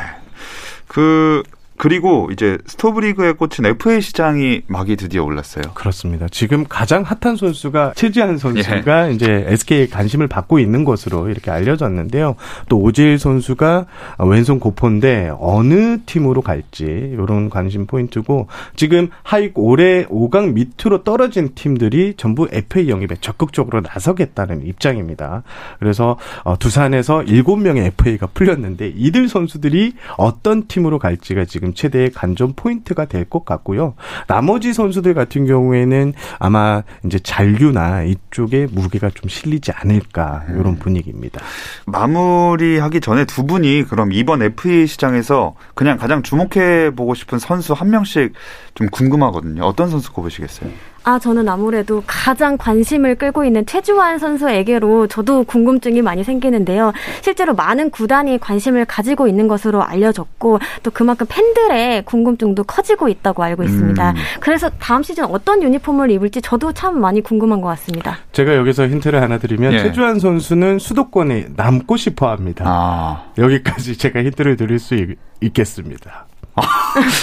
그 0.87 1.43
그리고 1.77 2.29
이제 2.33 2.57
스토브리그에 2.67 3.33
꽃인 3.33 3.67
FA 3.67 4.01
시장이 4.01 4.63
막이 4.69 4.97
드디어 4.97 5.25
올랐어요. 5.25 5.65
그렇습니다. 5.75 6.27
지금 6.31 6.65
가장 6.69 7.03
핫한 7.03 7.37
선수가 7.37 7.95
최주환 7.97 8.39
선수가 8.39 9.09
예. 9.09 9.13
이제 9.13 9.45
SK에 9.49 9.89
관심을 9.89 10.29
받고 10.29 10.59
있는 10.59 10.85
것으로 10.85 11.29
이렇게 11.29 11.51
알려졌는데요. 11.51 12.37
또 12.69 12.79
오재일 12.79 13.19
선수가 13.19 13.87
왼손 14.21 14.61
고포인데 14.61 15.33
어느 15.39 15.99
팀으로 16.07 16.43
갈지 16.43 16.85
이런 16.85 17.51
관심 17.51 17.87
포인트고 17.87 18.47
지금 18.77 19.11
하위 19.23 19.51
올해 19.55 20.07
5강 20.07 20.53
밑으로 20.53 21.03
떨어진 21.03 21.55
팀들이 21.55 22.15
전부 22.17 22.49
FA 22.51 22.89
영입에 22.89 23.17
적극적으로 23.21 23.81
나서겠다는 23.81 24.67
입장입니다. 24.67 25.43
그래서 25.81 26.19
어, 26.45 26.57
두산에서 26.59 27.23
7명의 27.23 27.87
FA가 27.87 28.29
풀렸는데 28.29 28.93
이들 28.95 29.29
선수들이 29.29 29.95
어떤 30.17 30.67
팀으로 30.67 30.99
갈지가 30.99 31.45
지금 31.45 31.64
지금 31.65 31.75
최대의 31.75 32.11
관전 32.13 32.53
포인트가 32.55 33.07
될 33.07 33.25
것 33.25 33.47
같고요. 33.47 33.95
나머지 34.27 34.75
선수들 34.75 35.15
같은 35.15 35.47
경우에는 35.47 36.13
아마 36.39 36.83
이제 37.07 37.19
잔류나 37.19 38.03
이쪽에 38.03 38.67
무게가 38.71 39.09
좀 39.09 39.31
실리지 39.31 39.73
않을까 39.73 40.45
이런 40.51 40.67
음. 40.67 40.77
분위기입니다. 40.79 41.41
마무리하기 41.87 43.01
전에 43.01 43.25
두 43.25 43.47
분이 43.47 43.85
그럼 43.85 44.13
이번 44.13 44.43
FA 44.43 44.87
시장에서 44.87 45.55
그냥 45.75 45.97
가장 45.97 46.23
주목해 46.23 46.91
보고 46.95 47.15
싶은 47.15 47.39
선수 47.39 47.73
한 47.73 47.89
명씩 47.89 48.35
좀 48.75 48.89
궁금하거든요. 48.91 49.63
어떤 49.65 49.89
선수 49.89 50.13
꼽으시겠어요? 50.13 50.71
아, 51.05 51.19
저는 51.19 51.49
아무래도 51.49 52.03
가장 52.07 52.57
관심을 52.57 53.17
끌고 53.17 53.45
있는 53.45 53.67
최주환 53.67 54.19
선수에게로 54.19 55.07
저도 55.07 55.45
궁금증이 55.45 56.01
많이 56.01 56.25
생기는데요. 56.25 56.93
실제로 57.21 57.55
많은 57.55 57.91
구단이 57.91 58.39
관심을 58.39 58.87
가지고 58.87 59.29
있는 59.29 59.47
것으로 59.47 59.83
알려졌고 59.83 60.59
또 60.83 60.91
그만큼 60.91 61.27
팬들의 61.29 62.05
궁금증도 62.07 62.65
커지고 62.65 63.09
있다고 63.09 63.43
알고 63.43 63.63
있습니다. 63.63 64.11
음. 64.11 64.17
그래서 64.41 64.71
다음 64.79 65.03
시즌 65.03 65.25
어떤 65.27 65.63
유니폼을 65.63 66.11
입을지 66.11 66.41
저도 66.41 66.73
참 66.73 66.99
많이 66.99 67.21
궁금한 67.21 67.61
것 67.61 67.69
같습니다. 67.69 68.17
제가 68.33 68.57
여기서 68.57 68.89
힌트를 68.89 69.21
하나 69.21 69.39
드리면 69.39 69.75
예. 69.75 69.79
최주환 69.81 70.19
선수는 70.19 70.79
수도권에 70.79 71.49
남고 71.55 71.99
싶어 71.99 72.31
합니다. 72.31 72.65
아. 72.67 73.25
여기까지 73.37 73.99
제가 73.99 74.23
힌트를 74.23 74.57
드릴 74.57 74.79
수 74.79 74.95
있, 74.95 75.19
있겠습니다. 75.43 76.27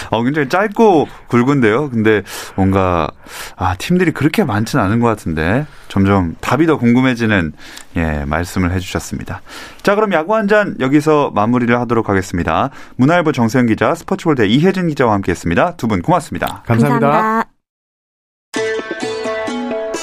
어, 0.09 0.23
굉장히 0.23 0.49
짧고 0.49 1.07
굵은데요. 1.27 1.89
근데 1.89 2.21
뭔가, 2.55 3.07
아, 3.55 3.75
팀들이 3.75 4.11
그렇게 4.11 4.43
많지는 4.43 4.83
않은 4.85 4.99
것 4.99 5.07
같은데 5.07 5.65
점점 5.87 6.35
답이 6.41 6.65
더 6.67 6.77
궁금해지는, 6.77 7.53
예, 7.95 8.25
말씀을 8.25 8.71
해주셨습니다. 8.71 9.41
자, 9.83 9.95
그럼 9.95 10.11
야구 10.13 10.35
한 10.35 10.47
잔 10.47 10.75
여기서 10.81 11.31
마무리를 11.33 11.79
하도록 11.79 12.09
하겠습니다. 12.09 12.71
문화일보 12.97 13.31
정세영 13.31 13.67
기자, 13.67 13.95
스포츠볼대 13.95 14.47
이혜진 14.47 14.87
기자와 14.89 15.13
함께 15.13 15.31
했습니다. 15.31 15.75
두 15.77 15.87
분 15.87 16.01
고맙습니다. 16.01 16.63
감사합니다. 16.65 17.07
감사합니다. 17.11 17.51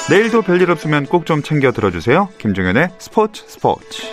내일도 0.08 0.40
별일 0.40 0.70
없으면 0.70 1.04
꼭 1.04 1.26
좀 1.26 1.42
챙겨 1.42 1.70
들어주세요. 1.70 2.30
김종현의 2.38 2.88
스포츠 2.98 3.44
스포츠. 3.46 4.06